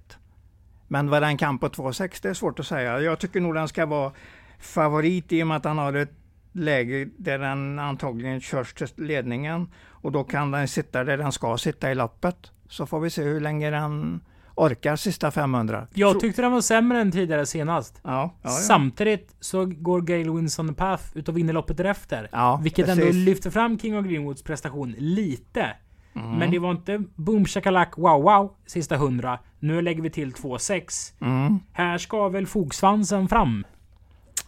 Men 0.89 1.11
vad 1.11 1.23
den 1.23 1.37
kan 1.37 1.59
på 1.59 1.69
2,6 1.69 2.19
det 2.23 2.29
är 2.29 2.35
svårt 2.35 2.61
att 2.61 2.67
säga. 2.67 3.01
Jag 3.01 3.19
tycker 3.19 3.41
nog 3.41 3.55
den 3.55 3.69
ska 3.69 3.87
vara 3.87 4.13
favorit 4.59 5.33
i 5.33 5.43
och 5.43 5.47
med 5.47 5.57
att 5.57 5.65
han 5.65 5.79
har 5.79 5.93
ett 5.93 6.13
läge 6.53 7.09
där 7.17 7.39
den 7.39 7.79
antagligen 7.79 8.41
körs 8.41 8.75
till 8.75 8.89
ledningen. 8.97 9.69
Och 9.89 10.13
då 10.13 10.25
kan 10.25 10.51
den 10.51 10.69
sitta 10.69 11.05
där 11.05 11.17
den 11.17 11.33
ska 11.33 11.59
sitta 11.59 11.91
i 11.91 11.95
loppet. 11.95 12.51
Så 12.69 12.87
får 12.87 13.01
vi 13.01 13.11
se 13.11 13.23
hur 13.23 13.41
länge 13.41 13.71
den 13.71 14.21
orkar 14.55 14.97
sista 14.97 15.31
500. 15.31 15.87
Jag 15.95 16.21
tyckte 16.21 16.43
den 16.43 16.53
var 16.53 16.61
sämre 16.61 17.01
än 17.01 17.13
tidigare 17.13 17.47
senast. 17.47 18.01
Ja, 18.03 18.11
ja, 18.11 18.35
ja. 18.43 18.51
Samtidigt 18.51 19.37
så 19.41 19.65
går 19.65 20.01
Gale 20.01 20.31
Wins 20.31 20.59
on 20.59 20.69
the 20.69 20.75
Path 20.75 21.05
ut 21.15 21.29
och 21.29 21.37
vinner 21.37 21.53
loppet 21.53 21.77
därefter. 21.77 22.29
Vilket 22.63 22.89
ändå 22.89 23.03
precis. 23.05 23.27
lyfter 23.27 23.51
fram 23.51 23.79
King 23.79 23.99
of 23.99 24.07
Greenwoods 24.07 24.43
prestation 24.43 24.95
lite. 24.99 25.77
Mm. 26.17 26.39
Men 26.39 26.51
det 26.51 26.59
var 26.59 26.71
inte 26.71 27.03
boom 27.15 27.45
shakalak 27.45 27.99
wow 27.99 28.23
wow 28.23 28.55
sista 28.67 28.95
100. 28.95 29.39
Nu 29.59 29.83
lägger 29.83 30.03
vi 30.03 30.11
till 30.11 30.33
2,6. 30.33 31.15
Mm. 31.21 31.59
Här 31.73 31.99
ska 31.99 32.29
väl 32.29 32.47
fogsvansen 32.47 33.29
fram? 33.29 33.65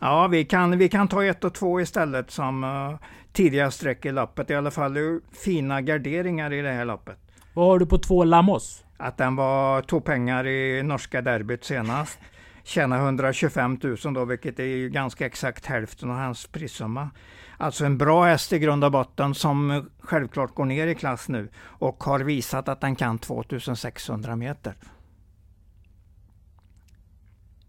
Ja, 0.01 0.27
vi 0.27 0.45
kan, 0.45 0.79
vi 0.79 0.89
kan 0.89 1.09
ta 1.09 1.25
ett 1.25 1.45
och 1.45 1.55
två 1.55 1.81
istället 1.81 2.31
som 2.31 2.65
uh, 2.65 2.97
tidiga 3.33 3.71
streck 3.71 4.05
i 4.05 4.13
loppet. 4.13 4.51
I 4.51 4.55
alla 4.55 4.71
fall 4.71 5.21
fina 5.45 5.81
garderingar 5.81 6.53
i 6.53 6.63
det 6.63 6.73
här 6.73 6.85
loppet. 6.85 7.19
Vad 7.55 7.67
har 7.67 7.79
du 7.79 7.87
på 7.87 7.99
två 7.99 8.25
Lamos? 8.25 8.85
Att 8.97 9.17
den 9.17 9.37
var, 9.37 9.83
tog 9.83 10.05
pengar 10.05 10.47
i 10.47 10.83
norska 10.83 11.23
derbyt 11.23 11.65
senast. 11.65 12.19
Tjänade 12.65 13.03
125 13.03 13.79
000 13.83 14.15
då, 14.15 14.25
vilket 14.25 14.59
är 14.59 14.65
ju 14.65 14.91
ganska 14.91 15.27
exakt 15.27 15.67
hälften 15.67 16.11
av 16.11 16.17
hans 16.17 16.47
prissumma. 16.47 17.11
Alltså 17.61 17.85
en 17.85 17.99
bra 17.99 18.25
häst 18.25 18.53
i 18.53 18.59
grund 18.59 18.85
och 18.85 18.93
botten 18.93 19.35
som 19.35 19.89
självklart 20.01 20.55
går 20.55 20.65
ner 20.65 20.87
i 20.87 20.95
klass 20.95 21.29
nu 21.29 21.49
och 21.59 22.05
har 22.05 22.21
visat 22.21 22.69
att 22.69 22.81
den 22.81 22.97
kan 22.97 23.19
2600 23.19 24.37
meter. 24.37 24.75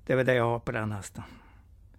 Det 0.06 0.14
är 0.14 0.18
väl 0.18 0.26
det 0.26 0.34
jag 0.34 0.44
har 0.44 0.60
på 0.60 0.72
den 0.72 0.92
hästen. 0.92 1.24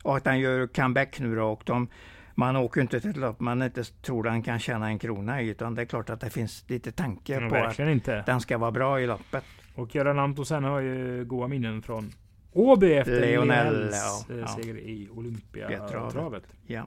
Och 0.03 0.17
att 0.17 0.25
den 0.25 0.39
gör 0.41 0.67
comeback 0.67 1.21
nu 1.21 1.35
då 1.37 1.45
och 1.45 1.63
de, 1.67 1.89
man 2.35 2.57
åker 2.57 2.81
ju 2.81 2.83
inte 2.83 3.01
till 3.01 3.11
ett 3.11 3.17
lopp 3.17 3.41
man 3.41 3.63
inte 3.63 3.85
tror 3.85 4.23
den 4.23 4.43
kan 4.43 4.59
tjäna 4.59 4.87
en 4.87 4.99
krona 4.99 5.43
i 5.43 5.49
utan 5.49 5.75
det 5.75 5.83
är 5.83 5.87
klart 5.87 6.11
att 6.11 6.21
det 6.21 6.31
finns 6.31 6.65
lite 6.69 6.93
tanke 6.93 7.33
Ja, 7.41 7.49
på 7.49 7.57
att 7.57 7.79
inte. 7.79 8.23
den 8.27 8.41
ska 8.41 8.59
vara 8.59 8.71
bra 8.71 9.01
i 9.01 9.07
loppet. 9.07 9.45
Och 9.75 9.95
Göran 9.95 10.19
Antonsen 10.19 10.65
har 10.65 10.81
ju 10.81 11.25
goda 11.25 11.49
minnen 11.49 11.83
från 11.83 12.13
Åby 12.53 12.93
efter 12.93 13.21
Leonel, 13.21 13.91
ja, 13.93 14.35
eh, 14.35 14.41
ja. 14.41 14.47
seger 14.47 14.79
i 14.79 15.09
Bjärtravet. 15.53 15.93
Olympiatravet. 15.93 16.43
Ja. 16.67 16.87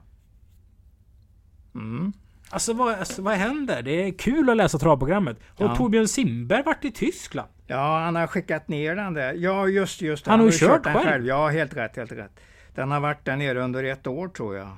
Mm. 1.74 2.12
Alltså 2.50 2.72
vad, 2.72 2.94
alltså 2.94 3.22
vad 3.22 3.34
händer? 3.34 3.82
Det 3.82 3.90
är 4.08 4.12
kul 4.18 4.50
att 4.50 4.56
läsa 4.56 4.78
travprogrammet. 4.78 5.36
Har 5.58 5.66
Ja. 5.66 5.76
Torbjörn 5.76 6.08
Simberg 6.08 6.62
varit 6.62 6.84
i 6.84 6.90
Tyskland? 6.90 7.48
Ja, 7.66 7.98
han 7.98 8.16
har 8.16 8.26
skickat 8.26 8.68
ner 8.68 8.96
den 8.96 9.14
där. 9.14 9.34
Ja, 9.34 9.68
just 9.68 10.00
det. 10.00 10.26
Han 10.26 10.40
har 10.40 10.46
ju 10.46 10.52
kört 10.52 10.84
den 10.84 10.94
själv. 10.94 11.26
Ja, 11.26 11.48
helt 11.48 11.76
rätt, 11.76 11.96
helt 11.96 12.12
rätt. 12.12 12.40
Den 12.74 12.90
har 12.90 13.00
varit 13.00 13.24
där 13.24 13.36
nere 13.36 13.60
under 13.62 13.84
ett 13.84 14.06
år 14.06 14.28
tror 14.28 14.56
jag. 14.56 14.68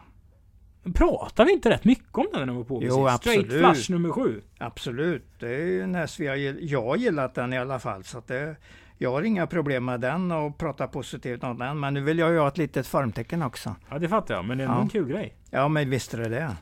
Pratar 0.94 1.44
vi 1.44 1.52
inte 1.52 1.70
rätt 1.70 1.84
mycket 1.84 2.14
om 2.18 2.26
den 2.32 2.40
när 2.40 2.46
den 2.46 2.56
var 2.56 2.64
på 2.64 2.80
Jo, 2.82 3.04
precis? 3.06 3.20
Straight 3.20 3.44
absolut. 3.44 3.66
Flush 3.66 3.90
nummer 3.90 4.10
sju. 4.12 4.42
Absolut. 4.58 5.24
Det 5.38 5.48
är 5.54 5.64
ju 5.64 5.82
en 5.82 5.94
häst 5.94 6.20
vi 6.20 6.26
har, 6.26 6.36
gill- 6.36 6.58
jag 6.60 6.82
har 6.82 6.96
gillat 6.96 7.34
den 7.34 7.52
i 7.52 7.58
alla 7.58 7.78
fall. 7.78 8.04
Så 8.04 8.18
att 8.18 8.26
det, 8.26 8.56
jag 8.98 9.10
har 9.12 9.22
inga 9.22 9.46
problem 9.46 9.84
med 9.84 10.00
den 10.00 10.32
och 10.32 10.58
prata 10.58 10.86
positivt 10.88 11.44
om 11.44 11.58
den. 11.58 11.80
Men 11.80 11.94
nu 11.94 12.00
vill 12.00 12.18
jag 12.18 12.32
ju 12.32 12.38
ha 12.38 12.48
ett 12.48 12.58
litet 12.58 12.86
formtecken 12.86 13.42
också. 13.42 13.74
Ja, 13.90 13.98
det 13.98 14.08
fattar 14.08 14.34
jag. 14.34 14.44
Men 14.44 14.58
det 14.58 14.64
är 14.64 14.68
Ja. 14.68 14.80
en 14.80 14.88
kul 14.88 15.08
grej. 15.08 15.36
Ja, 15.50 15.68
men 15.68 15.90
visst 15.90 16.14
är 16.14 16.18
det 16.18 16.28
det. 16.28 16.56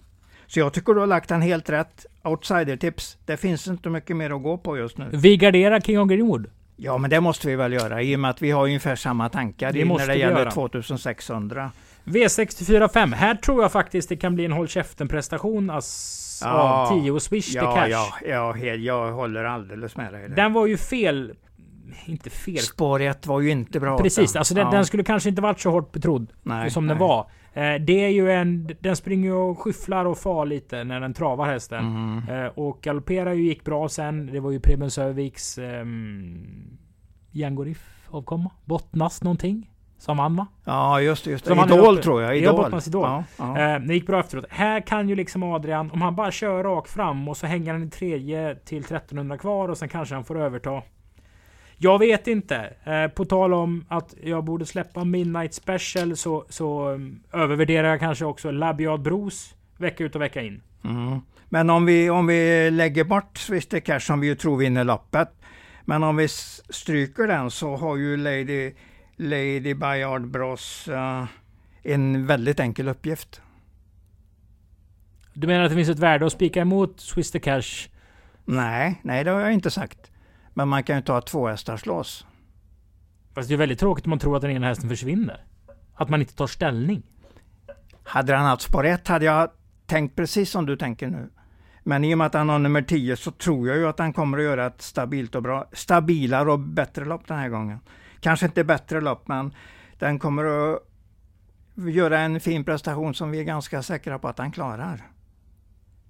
Så 0.54 0.60
jag 0.60 0.72
tycker 0.72 0.94
du 0.94 1.00
har 1.00 1.06
lagt 1.06 1.28
den 1.28 1.42
helt 1.42 1.70
rätt. 1.70 2.06
Outsider-tips. 2.22 3.18
Det 3.26 3.36
finns 3.36 3.68
inte 3.68 3.90
mycket 3.90 4.16
mer 4.16 4.30
att 4.36 4.42
gå 4.42 4.58
på 4.58 4.78
just 4.78 4.98
nu. 4.98 5.08
Vi 5.12 5.36
garderar 5.36 5.80
King 5.80 6.00
of 6.00 6.08
Greenwood. 6.08 6.46
Ja, 6.76 6.98
men 6.98 7.10
det 7.10 7.20
måste 7.20 7.46
vi 7.46 7.56
väl 7.56 7.72
göra 7.72 8.02
i 8.02 8.16
och 8.16 8.20
med 8.20 8.30
att 8.30 8.42
vi 8.42 8.50
har 8.50 8.64
ungefär 8.64 8.96
samma 8.96 9.28
tankar 9.28 9.72
Det 9.72 9.84
när 9.84 10.06
det 10.06 10.14
gäller 10.14 10.38
göra. 10.40 10.50
2600. 10.50 11.70
V64 12.04 12.88
5. 12.88 13.12
Här 13.12 13.34
tror 13.34 13.62
jag 13.62 13.72
faktiskt 13.72 14.08
det 14.08 14.16
kan 14.16 14.34
bli 14.34 14.44
en 14.44 14.52
håll 14.52 14.68
käften 14.68 15.08
prestation 15.08 15.70
ass 15.70 16.20
Ja. 16.44 16.50
av 16.52 17.00
10 17.00 17.10
och 17.10 17.22
Swish 17.22 17.54
Ja, 17.54 17.74
Cash. 17.76 17.88
ja, 17.88 18.06
ja, 18.28 18.52
helt, 18.52 18.82
jag 18.82 19.12
håller 19.12 19.44
alldeles 19.44 19.96
med 19.96 20.12
dig. 20.12 20.28
Den 20.28 20.52
var 20.52 20.66
ju 20.66 20.76
fel. 20.76 21.32
Inte 22.06 22.30
fel. 22.30 22.58
Spår 22.58 23.00
1 23.02 23.26
var 23.26 23.40
ju 23.40 23.50
inte 23.50 23.80
bra. 23.80 23.98
Precis, 23.98 24.32
den. 24.32 24.40
alltså 24.40 24.54
den, 24.54 24.64
Ja, 24.66 24.70
den 24.70 24.86
skulle 24.86 25.04
kanske 25.04 25.28
inte 25.28 25.42
varit 25.42 25.60
så 25.60 25.70
hårt 25.70 25.92
betrodd 25.92 26.26
nej, 26.42 26.70
som 26.70 26.86
den 26.86 26.96
nej. 26.98 27.06
var. 27.08 27.26
Eh, 27.54 27.74
det 27.80 28.04
är 28.04 28.08
ju 28.08 28.30
en... 28.30 28.70
Den 28.80 28.96
springer 28.96 29.34
och 29.34 29.58
skyfflar 29.58 30.04
och 30.04 30.18
far 30.18 30.46
lite 30.46 30.84
när 30.84 31.00
den 31.00 31.14
travar 31.14 31.46
hästen. 31.46 31.84
Mm. 31.84 32.50
Och 32.54 32.78
galopperar 32.82 33.32
ju 33.32 33.42
gick 33.42 33.64
bra 33.64 33.88
sen. 33.88 34.26
Det 34.26 34.40
var 34.40 34.50
ju 34.50 34.60
Preben 34.60 34.90
Sörviks... 34.90 35.58
Um, 35.58 36.78
Jangorif 37.30 38.08
avkomma. 38.10 38.50
Bottnas 38.64 39.22
någonting. 39.22 39.70
Som 39.98 40.18
han 40.18 40.36
va? 40.36 40.46
Ja, 40.64 41.00
just 41.00 41.24
det. 41.24 41.30
Just 41.30 41.44
det. 41.44 41.56
Som 41.56 41.64
Idol 41.64 41.98
tror 41.98 42.22
jag. 42.22 42.36
Ja, 42.36 42.40
Idol. 42.40 42.56
Bottnas 42.56 42.86
Idol. 42.88 43.02
Ja, 43.02 43.24
ja. 43.38 43.74
Eh, 43.74 43.80
det 43.80 43.94
gick 43.94 44.06
bra 44.06 44.20
efteråt. 44.20 44.44
Här 44.50 44.80
kan 44.80 45.08
ju 45.08 45.14
liksom 45.14 45.42
Adrian, 45.42 45.90
om 45.90 46.02
han 46.02 46.16
bara 46.16 46.30
kör 46.30 46.64
rakt 46.64 46.90
fram 46.90 47.28
och 47.28 47.36
så 47.36 47.46
hänger 47.46 47.72
han 47.72 47.82
i 47.82 47.90
tredje 47.90 48.54
till 48.54 48.78
1300 48.78 49.38
kvar 49.38 49.68
och 49.68 49.78
sen 49.78 49.88
kanske 49.88 50.14
han 50.14 50.24
får 50.24 50.40
överta. 50.40 50.82
Jag 51.84 51.98
vet 51.98 52.26
inte. 52.26 52.72
Eh, 52.84 53.08
på 53.08 53.24
tal 53.24 53.54
om 53.54 53.84
att 53.88 54.14
jag 54.22 54.44
borde 54.44 54.66
släppa 54.66 55.04
Midnight 55.04 55.54
Special 55.54 56.16
så, 56.16 56.44
så 56.48 56.88
um, 56.88 57.22
övervärderar 57.32 57.88
jag 57.88 58.00
kanske 58.00 58.24
också 58.24 58.50
Labiad 58.50 59.02
Bros 59.02 59.54
vecka 59.76 60.04
ut 60.04 60.14
och 60.14 60.22
vecka 60.22 60.42
in. 60.42 60.62
Mm. 60.84 61.20
Men 61.48 61.70
om 61.70 61.86
vi, 61.86 62.10
om 62.10 62.26
vi 62.26 62.70
lägger 62.70 63.04
bort 63.04 63.38
Swiss 63.38 63.66
the 63.66 63.80
Cash 63.80 64.00
som 64.00 64.20
vi 64.20 64.26
ju 64.26 64.34
tror 64.34 64.56
vinner 64.56 64.84
loppet. 64.84 65.28
Men 65.84 66.02
om 66.02 66.16
vi 66.16 66.28
stryker 66.68 67.26
den 67.26 67.50
så 67.50 67.76
har 67.76 67.96
ju 67.96 68.16
Lady, 68.16 68.72
Lady 69.16 69.74
Bayard 69.74 70.26
Bros 70.26 70.88
eh, 70.88 71.24
en 71.82 72.26
väldigt 72.26 72.60
enkel 72.60 72.88
uppgift. 72.88 73.40
Du 75.32 75.46
menar 75.46 75.64
att 75.64 75.70
det 75.70 75.76
finns 75.76 75.88
ett 75.88 75.98
värde 75.98 76.26
att 76.26 76.32
spika 76.32 76.60
emot 76.60 77.00
Swiss 77.00 77.30
the 77.30 77.40
Cash? 77.40 77.88
Nej, 78.44 79.00
nej 79.02 79.24
det 79.24 79.30
har 79.30 79.40
jag 79.40 79.52
inte 79.52 79.70
sagt. 79.70 80.10
Men 80.54 80.68
man 80.68 80.82
kan 80.82 80.96
ju 80.96 81.02
ta 81.02 81.20
två 81.20 81.48
hästars 81.48 81.86
lås. 81.86 82.26
Fast 83.34 83.48
det 83.48 83.54
är 83.54 83.58
väldigt 83.58 83.78
tråkigt 83.78 84.06
om 84.06 84.10
man 84.10 84.18
tror 84.18 84.36
att 84.36 84.42
den 84.42 84.50
ena 84.50 84.66
hästen 84.66 84.88
försvinner. 84.88 85.44
Att 85.94 86.08
man 86.08 86.20
inte 86.20 86.34
tar 86.34 86.46
ställning. 86.46 87.02
Hade 88.04 88.36
han 88.36 88.46
haft 88.46 88.62
spår 88.62 88.86
1 88.86 89.08
hade 89.08 89.24
jag 89.24 89.50
tänkt 89.86 90.16
precis 90.16 90.50
som 90.50 90.66
du 90.66 90.76
tänker 90.76 91.08
nu. 91.08 91.30
Men 91.82 92.04
i 92.04 92.14
och 92.14 92.18
med 92.18 92.26
att 92.26 92.34
han 92.34 92.48
har 92.48 92.58
nummer 92.58 92.82
10 92.82 93.16
så 93.16 93.30
tror 93.30 93.68
jag 93.68 93.76
ju 93.76 93.88
att 93.88 93.98
han 93.98 94.12
kommer 94.12 94.38
att 94.38 94.44
göra 94.44 94.66
ett 94.66 94.82
stabilt 94.82 95.34
och 95.34 95.42
bra, 95.42 95.68
stabilare 95.72 96.52
och 96.52 96.58
bättre 96.58 97.04
lopp 97.04 97.26
den 97.26 97.38
här 97.38 97.48
gången. 97.48 97.78
Kanske 98.20 98.46
inte 98.46 98.64
bättre 98.64 99.00
lopp, 99.00 99.28
men 99.28 99.54
den 99.98 100.18
kommer 100.18 100.44
att 100.44 100.78
göra 101.94 102.20
en 102.20 102.40
fin 102.40 102.64
prestation 102.64 103.14
som 103.14 103.30
vi 103.30 103.40
är 103.40 103.44
ganska 103.44 103.82
säkra 103.82 104.18
på 104.18 104.28
att 104.28 104.38
han 104.38 104.52
klarar. 104.52 105.10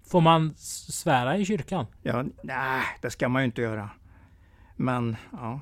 Får 0.06 0.20
man 0.20 0.54
svära 0.56 1.36
i 1.36 1.44
kyrkan? 1.44 1.86
Ja, 2.02 2.24
nej, 2.42 2.82
det 3.00 3.10
ska 3.10 3.28
man 3.28 3.42
ju 3.42 3.46
inte 3.46 3.62
göra. 3.62 3.90
Men 4.76 5.16
ja. 5.32 5.60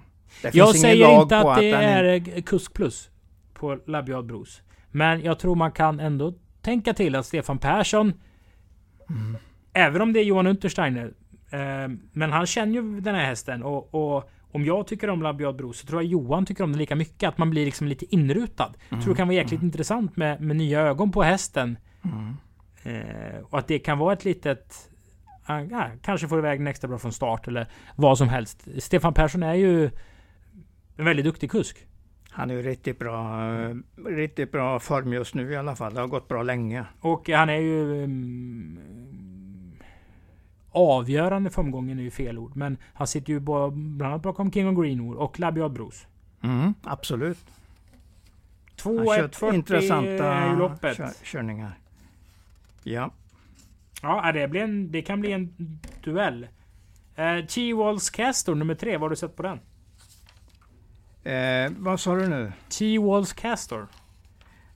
Jag 0.52 0.76
säger 0.76 1.22
inte 1.22 1.38
att 1.38 1.58
det 1.58 1.70
är 1.70 2.04
eh, 2.04 2.42
kusk 2.42 2.74
plus 2.74 3.10
på 3.54 3.78
Labiad 3.86 4.26
Bros. 4.26 4.62
Men 4.90 5.22
jag 5.22 5.38
tror 5.38 5.54
man 5.54 5.72
kan 5.72 6.00
ändå 6.00 6.34
tänka 6.60 6.94
till 6.94 7.14
att 7.16 7.26
Stefan 7.26 7.58
Persson, 7.58 8.12
Mm. 9.10 9.36
även 9.72 10.02
om 10.02 10.12
det 10.12 10.20
är 10.20 10.24
Johan 10.24 10.46
Untersteiner, 10.46 11.12
eh, 11.50 11.88
men 12.12 12.32
han 12.32 12.46
känner 12.46 12.72
ju 12.74 13.00
den 13.00 13.14
här 13.14 13.24
hästen 13.24 13.62
och, 13.62 13.94
och 13.94 14.30
om 14.52 14.64
jag 14.64 14.86
tycker 14.86 15.10
om 15.10 15.22
Labiad 15.22 15.56
Bros 15.56 15.78
så 15.78 15.86
tror 15.86 16.02
jag 16.02 16.10
Johan 16.10 16.46
tycker 16.46 16.64
om 16.64 16.72
den 16.72 16.78
lika 16.78 16.96
mycket. 16.96 17.28
Att 17.28 17.38
man 17.38 17.50
blir 17.50 17.64
liksom 17.64 17.88
lite 17.88 18.14
inrutad. 18.14 18.72
Jag 18.88 19.02
tror 19.02 19.14
det 19.14 19.18
kan 19.18 19.28
vara 19.28 19.34
jäkligt 19.36 19.62
intressant 19.62 20.16
med, 20.16 20.40
med 20.40 20.56
nya 20.56 20.80
ögon 20.80 21.12
på 21.12 21.22
hästen. 21.22 21.78
Mm. 22.04 22.36
Eh, 22.82 23.38
och 23.50 23.58
att 23.58 23.66
det 23.68 23.78
kan 23.78 23.98
vara 23.98 24.12
ett 24.12 24.24
litet... 24.24 24.88
ah, 25.46 25.60
ja, 25.60 25.90
kanske 26.02 26.28
får 26.28 26.38
iväg 26.38 26.60
den 26.60 26.66
extra 26.66 26.88
bra 26.88 26.98
från 26.98 27.12
start 27.12 27.48
eller 27.48 27.66
vad 27.96 28.18
som 28.18 28.28
helst. 28.28 28.68
Stefan 28.78 29.14
Persson 29.14 29.42
är 29.42 29.54
ju 29.54 29.90
en 30.96 31.04
väldigt 31.04 31.24
duktig 31.24 31.50
kusk. 31.50 31.86
Han 32.30 32.50
är 32.50 32.54
ju 32.54 32.62
riktigt 32.62 32.98
bra, 32.98 33.44
eh, 33.54 33.74
riktigt 34.06 34.52
bra 34.52 34.80
form 34.80 35.12
just 35.12 35.34
nu 35.34 35.52
i 35.52 35.56
alla 35.56 35.76
fall. 35.76 35.94
Det 35.94 36.00
har 36.00 36.08
gått 36.08 36.28
bra 36.28 36.42
länge. 36.42 36.84
Och 37.00 37.28
han 37.28 37.48
är 37.48 37.58
ju... 37.58 38.04
mm, 38.04 38.78
avgörande 40.72 41.50
för 41.50 41.62
omgången 41.62 41.98
är 41.98 42.02
ju 42.02 42.10
fel 42.10 42.38
ord. 42.38 42.56
Men 42.56 42.76
han 42.94 43.06
sitter 43.06 43.32
ju 43.32 43.40
bland 43.40 44.02
annat 44.02 44.22
bakom 44.22 44.52
King 44.52 44.68
of 44.68 44.84
Greenwood 44.84 45.16
och 45.16 45.40
Labiad 45.40 45.72
Bros. 45.72 46.06
Mm, 46.42 46.74
absolut. 46.82 47.38
2 48.76 48.98
Han 48.98 49.08
har 49.08 49.16
kört 49.16 49.42
140 49.42 49.46
är 49.46 49.52
ju 49.52 49.56
intressanta 49.56 50.54
loppet. 50.54 50.96
kör, 50.96 51.10
körningar. 51.22 51.78
Ja. 52.82 53.10
Ja, 54.02 54.32
det, 54.32 54.48
blir 54.48 54.60
en, 54.62 54.92
det 54.92 55.02
kan 55.02 55.20
bli 55.20 55.32
en 55.32 55.78
duell. 56.04 56.48
Eh, 57.16 57.44
T-Walls 57.46 58.10
Castor 58.10 58.54
nummer 58.54 58.74
tre, 58.74 58.92
vad 58.92 59.00
har 59.00 59.10
du 59.10 59.16
sett 59.16 59.36
på 59.36 59.42
den? 59.42 59.60
Eh, 61.24 61.72
vad 61.78 62.00
sa 62.00 62.14
du 62.14 62.28
nu? 62.28 62.52
T-Walls 62.68 63.32
Castor. 63.32 63.86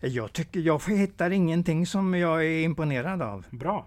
Jag 0.00 0.32
tycker 0.32 0.60
jag 0.60 0.82
hittar 0.88 1.30
ingenting 1.30 1.86
som 1.86 2.14
jag 2.14 2.46
är 2.46 2.62
imponerad 2.64 3.22
av. 3.22 3.44
Bra. 3.50 3.86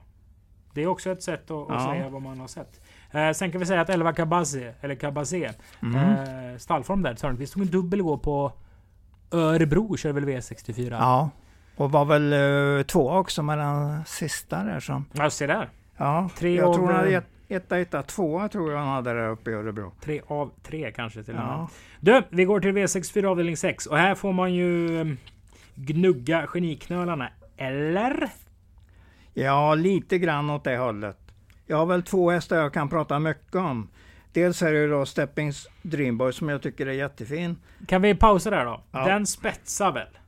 Det 0.73 0.83
är 0.83 0.87
också 0.87 1.11
ett 1.11 1.23
sätt 1.23 1.51
att, 1.51 1.71
att 1.71 1.81
Ja. 1.83 1.91
säga 1.91 2.09
vad 2.09 2.21
man 2.21 2.39
har 2.39 2.47
sett. 2.47 2.81
Eh, 3.11 3.31
sen 3.31 3.51
kan 3.51 3.59
vi 3.59 3.65
säga 3.65 3.81
att 3.81 3.89
11 3.89 4.13
Kabaze, 4.13 4.73
eller 4.81 4.95
Kabase, 4.95 5.53
Mm. 5.81 5.95
eh, 5.95 6.57
stallform 6.57 7.01
där. 7.01 7.13
Törnqvist 7.15 7.53
tog 7.53 7.61
en 7.63 7.69
dubbel 7.69 7.99
igår 7.99 8.17
på 8.17 8.51
Örebro, 9.31 9.97
kör 9.97 10.11
väl 10.11 10.25
V64. 10.25 10.89
Ja. 10.91 11.29
Och 11.79 11.91
var 11.91 12.05
väl 12.05 12.33
uh, 12.33 12.83
två 12.83 13.09
också 13.09 13.43
med 13.43 13.57
den 13.57 14.05
sista 14.05 14.63
där 14.63 14.79
som... 14.79 15.05
Ja, 15.13 15.29
se 15.29 15.47
där. 15.47 15.69
Ja, 15.97 16.29
Tre 16.37 16.55
jag 16.55 16.69
av, 16.69 16.73
tror 16.73 16.87
han 16.87 16.95
hade 16.95 17.11
eh, 17.11 17.17
ett, 17.17 17.25
etta, 17.47 17.79
etta, 17.79 18.03
tvåa 18.03 18.49
tror 18.49 18.71
jag 18.71 18.79
han 18.79 18.87
hade 18.87 19.13
där 19.13 19.29
uppe 19.29 19.51
i 19.51 19.53
Örebro. 19.53 19.91
Tre 20.01 20.21
av 20.27 20.51
tre 20.63 20.91
kanske 20.91 21.23
till 21.23 21.33
och 21.33 21.39
med. 21.39 21.49
Ja. 21.49 21.69
Du, 21.99 22.23
vi 22.29 22.45
går 22.45 22.59
till 22.59 22.71
V64 22.71 23.25
avdelning 23.25 23.57
6 23.57 23.85
och 23.85 23.97
här 23.97 24.15
får 24.15 24.33
man 24.33 24.53
ju 24.53 25.01
mm, 25.01 25.17
gnugga 25.75 26.47
geniknölarna. 26.47 27.29
Eller? 27.57 28.29
ja, 29.33 29.75
lite 29.75 30.19
grann 30.19 30.49
åt 30.49 30.63
det 30.63 30.77
hållet. 30.77 31.17
Jag 31.65 31.77
har 31.77 31.85
väl 31.85 32.03
två 32.03 32.31
hästar 32.31 32.55
jag 32.55 32.73
kan 32.73 32.89
prata 32.89 33.19
mycket 33.19 33.55
om. 33.55 33.89
Dels 34.33 34.61
är 34.61 34.73
det 34.73 34.87
då 34.87 35.05
Steppings 35.05 35.67
Dreamboy 35.81 36.33
som 36.33 36.49
jag 36.49 36.61
tycker 36.61 36.87
är 36.87 36.91
jättefin. 36.91 37.57
Kan 37.87 38.01
vi 38.01 38.15
pausa 38.15 38.49
där 38.49 38.65
då? 38.65 38.83
Ja. 38.91 39.05
Den 39.05 39.27
spetsar 39.27 39.91
väl? 39.91 40.18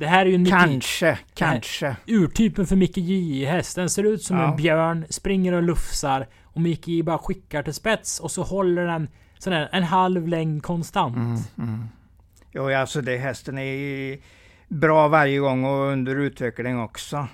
Det 0.00 0.06
här 0.06 0.26
är 0.26 0.30
ju 0.30 0.34
en 0.34 0.42
Mickey, 0.42 0.50
Kanske, 0.56 1.18
kanske. 1.34 1.96
urtypen 2.06 2.66
för 2.66 2.76
Micke 2.76 2.96
J-häst. 2.96 3.76
Den 3.76 3.90
ser 3.90 4.04
ut 4.04 4.22
som 4.22 4.36
Ja. 4.36 4.50
en 4.50 4.56
björn, 4.56 5.06
springer 5.10 5.52
och 5.52 5.62
lufsar. 5.62 6.26
Och 6.44 6.60
Micke 6.60 6.88
J 6.88 7.02
bara 7.02 7.18
skickar 7.18 7.62
till 7.62 7.74
spets 7.74 8.20
och 8.20 8.30
så 8.30 8.42
håller 8.42 8.86
den 8.86 9.08
sån 9.38 9.52
en 9.52 9.82
halv 9.82 10.28
längd 10.28 10.62
konstant. 10.62 11.16
Mm, 11.16 11.38
mm. 11.58 11.88
Jo, 12.52 12.70
alltså 12.74 13.00
det 13.00 13.16
hästen 13.16 13.58
är 13.58 14.18
bra 14.68 15.08
varje 15.08 15.38
gång 15.38 15.64
och 15.64 15.86
under 15.92 16.16
utveckling 16.16 16.78
också. 16.80 17.26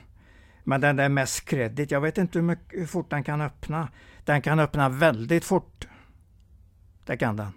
Men 0.65 0.81
den 0.81 0.97
där 0.97 1.09
mest 1.09 1.45
kredit, 1.45 1.91
jag 1.91 2.01
vet 2.01 2.19
inte 2.19 2.39
hur, 2.39 2.47
mycket, 2.47 2.81
hur 2.81 2.87
fort 2.87 3.11
den 3.11 3.25
kan 3.25 3.41
öppna. 3.41 3.89
Den 4.25 4.43
kan 4.43 4.59
öppna 4.61 4.89
väldigt 4.89 5.45
fort. 5.45 5.87
Det 7.07 7.17
kan 7.17 7.37
den. 7.37 7.53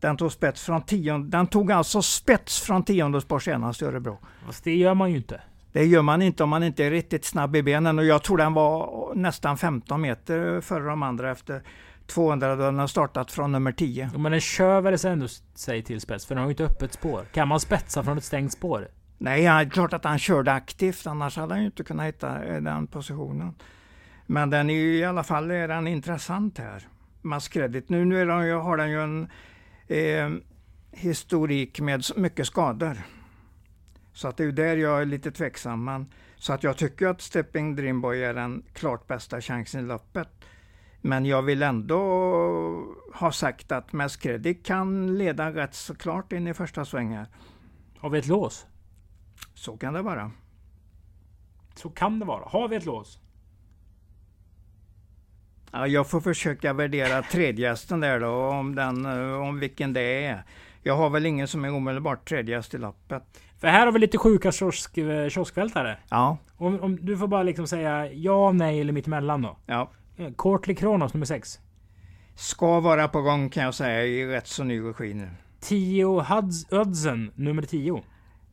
Den 0.00 0.16
tog 0.16 0.32
spets 0.32 0.64
från 0.64 0.82
tionde, 0.82 1.38
den 1.38 1.46
tog 1.46 1.72
alltså 1.72 2.02
spets 2.02 2.60
från 2.60 2.82
tionde 2.82 3.20
spår 3.20 3.38
senast 3.38 3.82
i 3.82 3.84
Örebro. 3.84 4.18
Fast 4.46 4.64
det 4.64 4.76
gör 4.76 4.94
man 4.94 5.10
ju 5.10 5.16
inte. 5.16 5.40
Det 5.72 5.84
gör 5.84 6.02
man 6.02 6.22
inte 6.22 6.42
om 6.42 6.50
man 6.50 6.62
inte 6.62 6.84
är 6.84 6.90
riktigt 6.90 7.24
snabb 7.24 7.56
i 7.56 7.62
benen 7.62 7.98
och 7.98 8.04
jag 8.04 8.22
tror 8.22 8.36
den 8.36 8.54
var 8.54 9.12
nästan 9.14 9.58
15 9.58 10.00
meter 10.00 10.60
före 10.60 10.84
de 10.84 11.02
andra 11.02 11.30
efter 11.30 11.62
200 12.06 12.56
då 12.56 12.64
den 12.64 12.78
har 12.78 12.86
startat 12.86 13.32
från 13.32 13.52
nummer 13.52 13.72
10. 13.72 14.10
Men 14.16 14.32
den 14.32 14.40
kör 14.40 14.80
väl 14.80 14.96
ändå 15.06 15.26
sig 15.54 15.82
till 15.82 16.00
spets, 16.00 16.26
för 16.26 16.34
den 16.34 16.42
har 16.42 16.48
ju 16.48 16.52
inte 16.52 16.64
öppet 16.64 16.92
spår. 16.92 17.24
Kan 17.32 17.48
man 17.48 17.60
spetsa 17.60 18.02
från 18.02 18.18
ett 18.18 18.24
stängt 18.24 18.52
spår? 18.52 18.88
Nej, 19.18 19.42
det 19.42 19.48
är 19.48 19.70
klart 19.70 19.92
att 19.92 20.04
han 20.04 20.18
körde 20.18 20.52
aktivt, 20.52 21.06
annars 21.06 21.36
hade 21.36 21.54
han 21.54 21.60
ju 21.60 21.66
inte 21.66 21.84
kunnat 21.84 22.06
hitta 22.06 22.44
eh, 22.44 22.62
den 22.62 22.86
positionen. 22.86 23.54
Men 24.26 24.50
den 24.50 24.70
är 24.70 24.74
ju 24.74 24.98
i 24.98 25.04
alla 25.04 25.22
fall 25.22 25.50
är 25.50 25.68
den 25.68 25.86
intressant 25.86 26.58
här. 26.58 26.88
Masskredit. 27.22 27.88
Nu, 27.88 28.04
nu 28.04 28.20
är 28.20 28.26
den, 28.26 28.60
har 28.60 28.76
den 28.76 28.90
ju 28.90 29.02
en 29.02 29.28
eh, 29.88 30.30
historik 30.92 31.80
med 31.80 32.02
mycket 32.16 32.46
skador. 32.46 32.98
Så 34.12 34.28
att 34.28 34.36
det 34.36 34.44
är 34.44 34.52
där 34.52 34.76
jag 34.76 35.00
är 35.00 35.06
lite 35.06 35.30
tveksam. 35.30 35.84
Men, 35.84 36.06
så 36.36 36.52
att 36.52 36.62
jag 36.62 36.76
tycker 36.76 37.06
att 37.06 37.20
Stepping 37.20 37.76
Dreamboy 37.76 38.24
är 38.24 38.34
den 38.34 38.62
klart 38.72 39.06
bästa 39.06 39.40
chansen 39.40 39.84
i 39.84 39.88
loppet. 39.88 40.28
Men 41.00 41.26
jag 41.26 41.42
vill 41.42 41.62
ändå 41.62 41.98
ha 43.14 43.32
sagt 43.32 43.72
att 43.72 43.92
Masskredit 43.92 44.66
kan 44.66 45.18
leda 45.18 45.52
rätt 45.52 45.74
så 45.74 45.94
klart 45.94 46.32
in 46.32 46.46
i 46.46 46.54
första 46.54 46.84
svängen. 46.84 47.26
Har 47.98 48.10
vi 48.10 48.18
ett 48.18 48.26
lås? 48.26 48.66
Så 49.54 49.76
kan 49.76 49.94
det 49.94 50.02
vara. 50.02 50.30
Så 51.74 51.90
kan 51.90 52.18
det 52.18 52.24
vara. 52.24 52.44
Har 52.44 52.68
vi 52.68 52.76
ett 52.76 52.86
lås? 52.86 53.20
Ja, 55.72 55.86
jag 55.86 56.10
får 56.10 56.20
försöka 56.20 56.72
värdera 56.72 57.22
tredjehästen 57.22 58.00
där 58.00 58.20
då, 58.20 58.30
om, 58.46 58.74
den, 58.74 59.06
eh, 59.06 59.40
om 59.48 59.58
vilken 59.60 59.92
det 59.92 60.24
är. 60.24 60.42
Jag 60.82 60.96
har 60.96 61.10
väl 61.10 61.26
ingen 61.26 61.48
som 61.48 61.64
är 61.64 61.74
omedelbart 61.74 62.28
tredjehäst 62.28 62.74
i 62.74 62.78
loppet. 62.78 63.22
För 63.60 63.68
här 63.68 63.86
har 63.86 63.92
vi 63.92 63.98
lite 63.98 64.18
sjuka 64.18 64.52
kiosk, 64.52 64.98
eh, 64.98 65.28
kioskvältare. 65.28 65.98
Ja, 66.10 66.38
Om, 66.56 66.80
om 66.80 66.98
du 67.06 67.16
får 67.16 67.26
bara 67.28 67.42
liksom 67.42 67.66
säga 67.66 68.12
ja, 68.12 68.52
nej 68.52 68.80
eller 68.80 68.92
mittemellan 68.92 69.42
då. 69.42 69.56
ja. 69.66 69.90
Eh, 70.16 70.32
Courtly 70.38 70.74
Kronos 70.74 71.14
nummer 71.14 71.26
6. 71.26 71.60
Ska 72.34 72.80
vara 72.80 73.08
på 73.08 73.22
gång 73.22 73.50
kan 73.50 73.62
jag 73.64 73.74
säga 73.74 74.04
i 74.04 74.26
rätt 74.26 74.46
så 74.46 74.64
ny 74.64 74.80
regi 74.80 75.14
nu. 75.14 75.28
Tio 75.60 76.20
Huds 76.20 76.70
Hudson 76.70 77.30
nummer 77.34 77.62
10. 77.62 78.02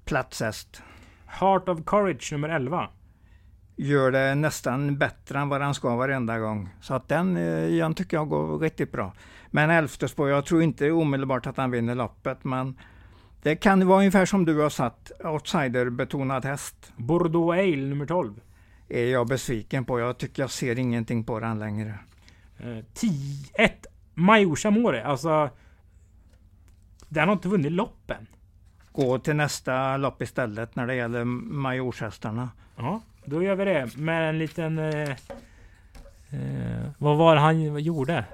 Platshäst. 0.06 0.82
Heart 1.26 1.70
of 1.70 1.80
Courage 1.86 2.32
nummer 2.32 2.50
11. 2.50 2.90
Gör 3.76 4.12
det 4.12 4.36
nästan 4.36 4.98
bättre 4.98 5.40
än 5.40 5.50
vad 5.50 5.62
den 5.62 5.74
ska 5.74 5.96
varenda 5.96 6.40
gång. 6.40 6.70
Så 6.82 6.94
att 6.94 7.08
den, 7.08 7.38
eh, 7.38 7.78
den 7.78 7.94
tycker 7.94 8.18
jag 8.18 8.30
går 8.30 8.60
riktigt 8.60 8.92
bra. 8.92 9.14
Men 9.52 9.70
elfte 9.70 10.08
spår, 10.08 10.30
jag 10.30 10.46
tror 10.46 10.62
inte 10.62 10.92
omedelbart 10.92 11.48
att 11.48 11.58
han 11.58 11.72
vinner 11.72 11.96
loppet. 11.96 12.44
Men 12.44 12.80
det 13.42 13.56
kan 13.56 13.88
vara 13.88 14.00
ungefär 14.00 14.26
som 14.26 14.46
du 14.46 14.60
har 14.60 14.70
satt, 14.70 15.12
outsider-betonad 15.20 16.46
häst. 16.46 16.94
Bordeaux 16.96 17.58
Ale 17.60 17.76
nummer 17.76 18.06
12. 18.06 18.34
Är 18.90 19.06
jag 19.06 19.28
besviken 19.28 19.86
på. 19.86 20.00
Jag 20.00 20.18
tycker 20.18 20.44
jag 20.44 20.52
ser 20.52 20.80
ingenting 20.80 21.24
på 21.24 21.40
den 21.40 21.60
längre. 21.60 22.00
Eh, 22.58 22.86
10 22.94 23.12
1 23.54 23.86
Majorsa 24.14 24.72
More. 24.72 25.04
Alltså... 25.04 25.50
Den 27.10 27.28
har 27.28 27.34
inte 27.34 27.48
vunnit 27.48 27.72
loppen. 27.72 28.28
gå 28.92 29.20
till 29.20 29.36
nästa 29.36 29.98
lopp 29.98 30.22
istället 30.22 30.76
när 30.76 30.88
det 30.88 30.96
gäller 30.96 31.24
majorshästarna. 31.24 32.50
Ja, 32.76 33.02
då 33.26 33.44
gör 33.44 33.56
vi 33.56 33.66
det 33.66 33.98
med 33.98 34.30
en 34.30 34.38
liten... 34.38 34.80
Eh, 34.80 35.10
eh, 36.30 36.90
vad 36.98 37.18
var 37.18 37.36
det 37.36 37.42
han 37.42 37.84
gjorde? 37.84 38.26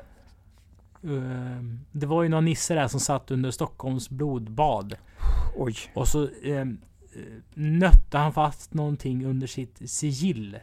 Eh, 1.03 1.63
det 1.91 2.05
var 2.05 2.23
ju 2.23 2.29
någon 2.29 2.45
nisse 2.45 2.73
där 2.73 2.87
som 2.87 2.99
satt 2.99 3.31
under 3.31 3.51
Stockholms 3.51 4.09
blodbad. 4.09 4.95
Oj. 5.55 5.75
Och 5.93 6.07
så 6.07 6.23
eh, 6.43 6.59
eh, 6.59 6.65
nötte 7.53 8.17
han 8.17 8.33
fast 8.33 8.73
någonting 8.73 9.25
under 9.25 9.47
sitt 9.47 9.89
sigill. 9.89 10.57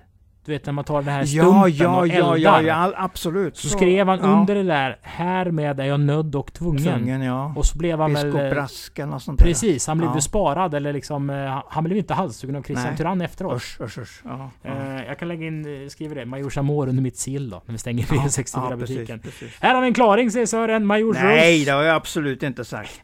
Du 0.48 0.52
vet 0.54 0.66
när 0.66 0.72
man 0.72 0.84
tar 0.84 1.02
den 1.02 1.14
här 1.14 1.24
stumpen 1.24 1.48
Ja, 1.48 1.68
ja, 1.68 1.98
och 2.00 2.08
ja, 2.08 2.14
eldar. 2.36 2.62
ja, 2.62 2.62
ja, 2.62 2.92
absolut. 2.96 3.56
Så 3.56 3.68
skrev 3.68 4.08
han 4.08 4.18
ja, 4.22 4.26
under 4.26 4.54
det 4.54 4.62
där. 4.62 4.98
Härmed 5.02 5.80
är 5.80 5.84
jag 5.84 6.00
nödd 6.00 6.34
och 6.34 6.52
tvungen. 6.52 6.82
Tvungen, 6.98 7.22
ja. 7.22 7.52
Och 7.56 7.66
så 7.66 7.78
blev 7.78 8.00
han 8.00 8.14
väl... 8.14 8.24
Biskop 8.26 8.40
eh, 8.42 8.50
Brask 8.50 8.98
eller 8.98 9.10
något 9.12 9.22
sånt. 9.22 9.40
Precis, 9.40 9.86
han 9.86 9.98
blev 9.98 10.10
Ja. 10.10 10.14
ju 10.14 10.20
sparad 10.20 10.74
eller 10.74 10.92
liksom... 10.92 11.30
eh, 11.30 11.36
han- 11.36 11.62
Han 11.68 11.84
blev 11.84 11.96
inte 11.98 12.14
halshuggen 12.14 12.56
av 12.56 12.62
Christian 12.62 12.88
Nej. 12.88 12.96
Tyrann 12.96 13.20
efteråt. 13.20 13.56
Usch, 13.56 13.80
usch, 13.80 13.98
usch. 13.98 14.20
Ja, 14.24 14.50
ja. 14.62 14.70
Eh, 14.70 15.04
jag 15.06 15.18
kan 15.18 15.28
lägga 15.28 15.46
in, 15.46 15.82
eh, 15.82 15.88
skriver 15.88 16.14
det, 16.14 16.24
Major 16.26 16.50
Samor 16.50 16.88
under 16.88 17.02
mitt 17.02 17.16
sill 17.16 17.50
då, 17.50 17.62
när 17.66 17.72
vi 17.72 17.78
stänger 17.78 18.06
Ja, 18.10 18.16
V64-butiken. 18.22 19.18
precis, 19.20 19.40
precis. 19.40 19.58
här 19.62 19.74
har 19.74 19.80
vi 19.82 19.88
en 19.88 19.94
klaring 19.94 20.30
säger 20.30 20.46
Sören, 20.46 20.86
Major 20.86 21.14
Nej, 21.14 21.64
det 21.64 21.70
har 21.70 21.82
jag 21.82 21.96
absolut 21.96 22.42
inte 22.42 22.64
sagt. 22.64 23.00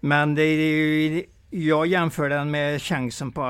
Men 0.00 0.34
det 0.34 0.42
är 0.42 0.56
ju, 0.56 1.22
Jag 1.50 1.86
jämför 1.86 2.28
den 2.28 2.50
med 2.50 2.82
chansen 2.82 3.32
på 3.32 3.42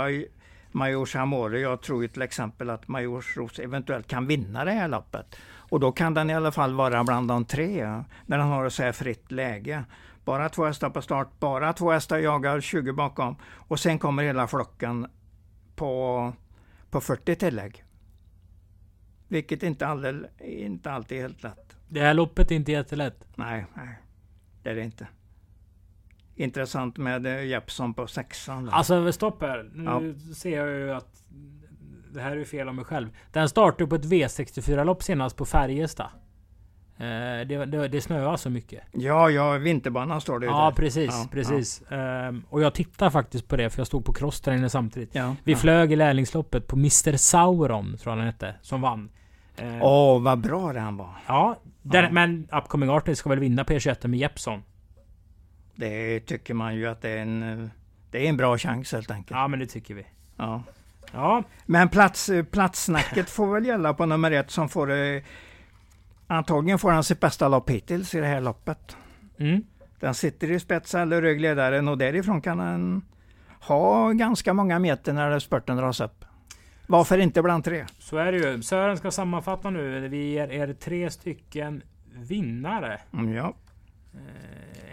Majors 0.75 1.17
Amore. 1.17 1.61
Jag 1.61 1.83
tror 1.83 2.03
ju 2.03 2.09
till 2.09 2.23
exempel 2.23 2.71
att 2.71 2.89
Majors 2.89 3.37
Ros 3.37 3.59
eventuellt 3.59 4.07
kan 4.07 4.27
vinna 4.27 4.65
det 4.65 4.71
här 4.71 4.89
loppet. 4.89 5.37
Och 5.57 5.81
då 5.81 5.93
kan 5.93 6.15
den 6.15 6.31
i 6.31 6.35
alla 6.35 6.53
fall 6.53 6.75
vara 6.75 7.05
bland 7.05 7.29
de 7.29 7.45
tre, 7.45 7.85
när 8.27 8.39
den 8.39 8.47
har 8.47 8.69
så 8.69 8.83
här 8.83 8.93
fritt 8.93 9.33
läge. 9.33 9.85
Bara 10.25 10.49
två 10.49 10.65
hästar 10.65 10.91
på 10.91 11.03
start, 11.03 11.29
bara 11.39 11.73
två 11.73 11.91
hästar 11.91 12.19
jagar, 12.19 12.61
20 12.61 12.93
bakom. 12.93 13.37
Och 13.45 13.81
sen 13.81 13.99
kommer 13.99 14.23
hela 14.23 14.47
flocken 14.47 15.07
på, 15.77 16.33
på 16.91 17.01
40 17.01 17.35
tillägg. 17.35 17.85
Vilket 19.29 19.63
inte, 19.63 19.87
alldeles, 19.87 20.31
inte 20.41 20.93
alltid 20.93 21.19
är 21.19 21.23
helt 21.23 21.43
lätt. 21.43 21.77
Det 21.89 22.01
här 22.01 22.15
loppet 22.15 22.51
är 22.51 22.55
inte 22.55 22.73
jättelätt. 22.73 23.27
Nej, 23.35 23.67
nej. 23.75 23.99
Det 24.63 24.71
är 24.71 24.75
det 24.75 24.85
inte. 24.85 25.07
Intressant 26.37 26.97
med 26.97 27.27
eh, 27.27 27.45
Jeppson 27.45 27.95
på 27.95 28.07
sexan. 28.07 28.69
Alltså 28.69 29.13
stopp 29.13 29.43
här. 29.43 29.71
Nu 29.75 29.85
ja. 29.85 30.35
ser 30.35 30.57
jag 30.57 30.69
ju 30.69 30.93
att 30.93 31.23
det 32.15 32.21
här 32.21 32.37
är 32.37 32.45
fel 32.45 32.69
av 32.69 32.75
mig 32.75 32.85
själv. 32.85 33.09
Den 33.33 33.49
startade 33.49 33.87
på 33.87 33.95
ett 33.95 34.05
V64-lopp 34.05 35.03
senast 35.03 35.37
på 35.37 35.45
Färjestad. 35.45 36.07
Eh, 36.97 37.47
det, 37.47 37.65
det, 37.67 37.89
det 37.89 38.01
snöar 38.01 38.37
så 38.37 38.51
mycket. 38.51 38.83
Ja, 38.93 39.31
ja, 39.31 39.53
vinterbanan 39.53 40.21
står 40.21 40.39
det 40.39 40.47
Ja, 40.47 40.65
där. 40.65 40.77
precis. 40.77 41.11
Ja, 41.11 41.29
precis. 41.33 41.83
Ja. 41.89 41.97
Ehm, 41.97 42.43
och 42.51 42.63
jag 42.63 42.75
tittar 42.75 43.11
faktiskt 43.11 43.49
på 43.49 43.57
det, 43.57 43.71
för 43.71 43.81
jag 43.81 43.87
stod 43.87 44.05
på 44.05 44.13
cross 44.13 44.41
där 44.41 44.53
inne 44.53 44.69
samtidigt. 44.69 45.15
Ja, 45.15 45.37
Vi 45.45 45.57
flög 45.57 45.93
i 45.93 45.97
lärlingsloppet 45.97 46.67
på 46.67 46.77
Mr 46.77 47.17
Sauron, 47.17 47.97
tror 47.97 48.13
jag 48.13 48.17
han 48.19 48.27
hette, 48.27 48.55
som 48.63 48.81
vann. 48.81 49.11
Åh, 49.63 50.17
oh, 50.17 50.23
vad 50.23 50.39
bra 50.41 50.73
det 50.73 50.81
han 50.81 50.97
var. 50.97 51.11
Ja, 51.27 51.57
den, 51.83 52.15
men 52.15 52.49
Upcoming 52.53 52.91
Artist 52.91 53.21
ska 53.21 53.29
väl 53.31 53.39
vinna 53.39 53.63
P21 53.63 54.07
med 54.07 54.21
Jeppson? 54.21 54.63
Det 55.77 56.21
tycker 56.21 56.55
man 56.55 56.77
ju 56.77 56.87
att 56.87 57.03
det 57.03 57.11
är 57.11 57.19
en... 57.19 57.71
Det 58.11 58.27
är 58.27 58.29
en 58.29 58.37
bra 58.37 58.59
chans 58.59 58.93
helt 58.93 59.11
enkelt. 59.11 59.31
Ja, 59.31 59.49
men 59.49 59.59
det 59.59 59.67
tycker 59.67 59.95
vi. 59.95 60.07
Ja. 60.37 60.63
Ja. 61.13 61.45
Men 61.67 61.89
plats, 61.89 62.31
platssnacket 62.51 63.31
får 63.31 63.55
väl 63.55 63.67
gälla 63.67 63.95
på 63.95 64.07
nummer 64.07 64.31
ett 64.31 64.51
som 64.51 64.69
får... 64.69 64.93
Eh, 64.93 65.23
antagligen 66.27 66.79
får 66.79 66.91
han 66.91 67.05
sitt 67.05 67.21
bästa 67.21 67.49
lopp 67.49 67.71
hittills 67.71 68.15
i 68.15 68.21
det 68.21 68.27
här 68.27 68.41
loppet. 68.41 68.97
Mm. 69.39 69.65
Den 70.01 70.15
sitter 70.15 70.51
i 70.51 70.61
spets 70.61 70.95
eller 70.95 71.23
ryggledaren 71.23 71.89
och 71.89 71.99
därifrån 71.99 72.41
kan 72.41 72.59
den 72.59 73.03
ha 73.61 74.13
ganska 74.13 74.53
många 74.55 74.79
meter 74.79 75.13
när 75.13 75.39
spurten 75.39 75.77
dras 75.77 76.01
upp. 76.01 76.25
Varför 76.87 77.19
inte 77.19 77.43
bland 77.43 77.65
tre? 77.65 77.87
Så 77.99 78.17
är 78.17 78.33
det 78.33 78.39
ju. 78.39 78.63
Sören 78.63 78.97
ska 78.97 79.11
sammanfatta 79.11 79.71
nu. 79.71 80.09
Vi 80.09 80.33
ger 80.33 80.49
er 80.49 80.73
tre 80.73 81.11
stycken 81.11 81.83
vinnare. 82.15 83.01
Mm, 83.13 83.35
ja. 83.35 83.55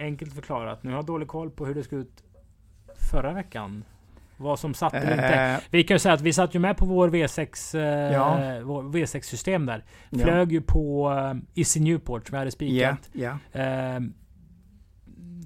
Eh, 0.02 0.06
enkelt 0.06 0.34
förklarat. 0.34 0.84
Nu 0.84 0.90
har 0.90 0.98
jag 0.98 1.06
dålig 1.06 1.28
koll 1.28 1.50
på 1.50 1.66
hur 1.66 1.76
det 1.76 1.84
såg 1.84 2.00
ut 2.00 2.24
förra 3.12 3.34
veckan. 3.34 3.84
Vad 4.38 4.60
som 4.60 4.74
satt 4.74 4.94
eller 4.94 5.12
inte. 5.12 5.36
Eh. 5.36 5.60
Vi 5.70 5.84
kan 5.84 5.96
ju 5.96 6.00
säga 6.00 6.14
att 6.14 6.22
vi 6.22 6.34
satt 6.34 6.56
ju 6.56 6.60
med 6.60 6.78
på 6.78 6.86
vår 6.86 7.10
V6 7.10 7.78
eh, 7.78 8.14
ja. 8.14 8.38
V6 8.64 9.22
system 9.22 9.66
där. 9.66 9.86
Flög 10.10 10.48
ja. 10.48 10.52
ju 10.52 10.62
på 10.62 11.12
eh, 11.12 11.62
Issy 11.62 11.80
Newport 11.80 12.28
som 12.28 12.36
jag 12.36 12.40
hade 12.40 12.52
spikat. 12.52 13.10
Yeah, 13.14 13.38
yeah. 13.54 13.96
Eh, 13.96 14.02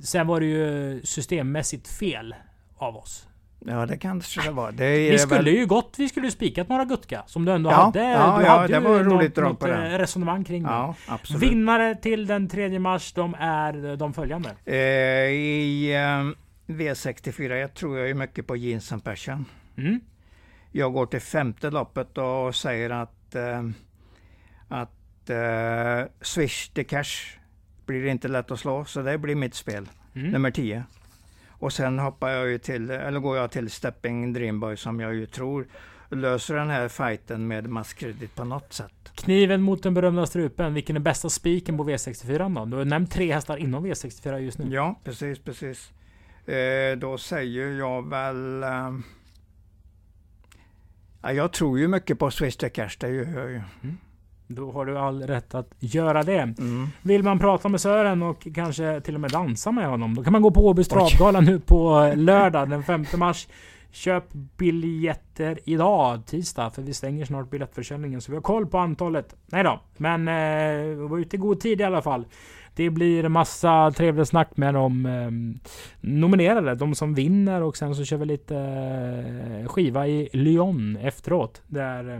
sen 0.04 0.28
var 0.28 0.40
det 0.40 0.46
ju 0.46 1.02
systemmässigt 1.04 1.88
fel 1.88 2.36
av 2.78 2.98
oss. 2.98 3.28
Ja 3.68 3.86
det 3.86 3.98
kanske 3.98 4.42
det 4.42 4.52
var. 4.52 4.72
Det 4.72 5.12
vi 5.12 5.18
skulle 5.18 5.42
väl... 5.42 5.54
ju 5.54 5.66
gått, 5.66 5.96
vi 5.98 6.10
skulle 6.10 6.32
spikat 6.32 6.70
några 6.70 6.86
Gutka 6.86 7.24
som 7.28 7.46
du 7.46 7.52
ändå 7.52 7.70
ja, 7.70 7.76
hade. 7.76 8.00
Ja, 8.00 8.38
du 8.40 8.46
ja, 8.46 8.50
hade 8.50 8.74
det 8.74 8.80
var 8.80 9.00
roligt 9.00 9.36
något, 9.36 9.62
något 9.62 9.70
resonemang 10.00 10.44
kring 10.44 10.64
ja, 10.64 10.96
det. 11.08 11.14
Absolut. 11.14 11.44
Vinnare 11.44 11.96
till 11.96 12.28
den 12.28 12.50
3 12.50 12.80
mars, 12.80 13.14
de 13.14 13.36
är 13.40 13.98
de 13.98 14.14
följande. 14.14 14.50
Eh, 14.66 14.76
I 14.76 15.94
eh, 15.94 16.74
V64 16.74 17.54
jag 17.54 17.74
tror 17.74 17.98
jag 17.98 18.08
ju 18.08 18.14
mycket 18.14 18.48
på 18.48 18.56
Jeans 18.56 18.94
Passion. 19.04 19.46
Mm. 19.78 20.00
Jag 20.72 20.94
går 20.94 21.06
till 21.06 21.22
femte 21.22 21.70
loppet 21.70 22.18
och 22.18 22.56
säger 22.56 22.90
att, 22.90 23.36
eh, 23.36 23.64
att 24.68 25.30
eh, 25.30 26.12
Swish 26.22 26.70
the 26.74 26.84
Cash 26.84 27.40
blir 27.86 28.06
inte 28.06 28.28
lätt 28.28 28.52
att 28.52 28.60
slå, 28.60 28.86
så 28.86 29.02
det 29.02 29.18
blir 29.18 29.36
mitt 29.36 29.56
spel. 29.56 29.90
Mm. 30.16 30.32
Nummer 30.32 30.52
10. 30.52 30.84
Och 31.60 31.74
sen 31.74 32.00
hoppar 32.00 32.30
jag 32.30 32.48
ju 32.48 32.58
till, 32.58 32.90
eller 32.90 33.20
går 33.20 33.38
jag 33.38 33.52
till 33.52 33.70
Stepping 33.70 34.34
Dreamboy 34.34 34.78
som 34.78 35.00
jag 35.00 35.16
ju 35.16 35.26
tror 35.26 35.68
löser 36.10 36.56
den 36.56 36.70
här 36.70 36.88
fighten 36.88 37.48
med 37.48 37.70
masskredit 37.70 38.36
på 38.36 38.44
något 38.44 38.74
sätt. 38.74 39.12
Kniven 39.16 39.62
mot 39.62 39.84
den 39.84 39.94
berömda 39.94 40.26
strupen. 40.26 40.74
Vilken 40.74 40.96
är 40.96 41.00
bästa 41.00 41.30
spiken 41.30 41.78
på 41.78 41.84
V64 41.84 42.56
då? 42.56 42.66
Du 42.66 42.78
har 42.78 42.86
nämnt 42.86 43.12
tre 43.12 43.34
hästar 43.34 43.58
inom 43.58 43.86
V64 43.86 44.38
just 44.38 44.58
nu. 44.58 44.74
Ja, 44.74 45.00
precis, 45.04 45.40
precis. 45.40 45.92
Eh, 46.46 46.98
då 46.98 47.18
säger 47.18 47.72
jag 47.72 48.10
väl... 48.10 48.64
Eh, 48.64 48.94
ja, 51.22 51.34
jag 51.34 51.54
tror 51.54 51.80
ju 51.80 51.88
mycket 51.88 52.20
på 52.20 52.32
Swiss 52.32 52.56
Cash, 52.56 52.90
det 53.00 53.10
gör 53.10 53.40
jag 53.40 53.50
ju. 53.50 53.62
Mm. 53.84 53.98
Då 54.48 54.72
har 54.72 54.86
du 54.86 54.98
all 54.98 55.22
rätt 55.22 55.56
att 55.56 55.76
göra 55.80 56.24
det. 56.24 56.40
Mm. 56.40 56.88
Vill 57.02 57.24
man 57.24 57.40
prata 57.40 57.70
med 57.70 57.82
Sören 57.82 58.24
och 58.24 58.48
kanske 58.56 59.02
till 59.02 59.16
och 59.16 59.22
med 59.22 59.32
dansa 59.32 59.72
med 59.72 59.88
honom, 59.88 60.16
då 60.16 60.24
kan 60.24 60.34
man 60.34 60.42
gå 60.42 60.52
på 60.52 60.68
Åbys 60.68 60.88
travgala 60.88 61.40
nu 61.40 61.60
på 61.60 62.14
lördag 62.16 62.70
den 62.70 62.84
5 62.84 63.06
mars. 63.18 63.48
Köp 63.92 64.24
biljetter 64.58 65.60
idag, 65.64 66.26
tisdag, 66.26 66.70
för 66.70 66.82
vi 66.82 66.94
stänger 66.94 67.26
snart 67.26 67.50
biljettförsäljningen. 67.50 68.22
Så 68.22 68.32
vi 68.32 68.36
har 68.36 68.42
koll 68.42 68.68
på 68.68 68.78
antalet. 68.78 69.36
Nej 69.46 69.64
då, 69.64 69.80
men 69.98 70.28
eh, 70.28 70.96
var 71.10 71.18
ute 71.18 71.36
i 71.36 71.40
god 71.40 71.60
tid 71.60 71.82
i 71.82 71.84
alla 71.84 72.02
fall. 72.02 72.26
Det 72.76 72.90
blir 72.90 73.30
massa 73.30 73.92
trevligt 73.92 74.28
snack 74.28 74.58
med 74.58 74.74
de 74.74 75.06
eh, 75.06 75.32
nominerade, 76.02 76.76
de 76.76 76.96
som 76.96 77.14
vinner 77.14 77.62
och 77.62 77.78
sen 77.78 77.96
så 77.96 78.04
kör 78.04 78.18
vi 78.18 78.26
lite 78.26 78.58
eh, 78.58 79.68
skiva 79.68 80.08
i 80.08 80.30
Lyon 80.34 80.98
efteråt. 80.98 81.62
Där 81.68 82.14
eh, 82.14 82.20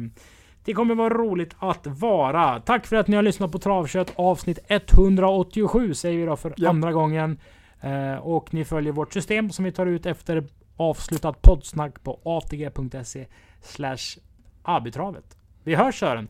det 0.66 0.74
kommer 0.74 0.96
vara 0.96 1.14
roligt 1.14 1.56
att 1.60 1.88
vara. 1.88 2.60
Tack 2.60 2.88
för 2.88 2.96
att 2.96 3.08
ni 3.08 3.16
har 3.16 3.24
lyssnat 3.24 3.52
på 3.52 3.60
Travkött 3.60 4.14
avsnitt 4.16 4.60
187 4.68 5.94
säger 5.94 6.20
vi 6.20 6.26
då 6.26 6.36
för 6.36 6.54
ja. 6.58 6.70
andra 6.70 6.92
gången. 6.92 7.40
Eh, 7.82 8.16
och 8.16 8.54
ni 8.54 8.66
följer 8.66 8.94
vårt 8.94 9.14
system 9.14 9.52
som 9.52 9.66
vi 9.66 9.72
tar 9.72 9.86
ut 9.86 10.06
efter 10.06 10.44
avslutat 10.78 11.42
poddsnack 11.42 12.04
på 12.04 12.20
atg.se 12.24 13.26
slash 13.62 14.20
abitravet. 14.64 15.38
Vi 15.64 15.76
hörs 15.76 16.00
Sören! 16.00 16.28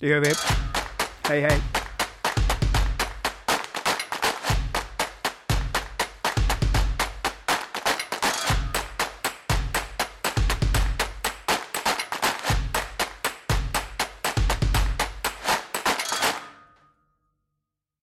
Det 0.00 0.06
gör 0.06 0.20
vi. 0.20 0.32
Hej 1.28 1.40
hej! 1.40 1.77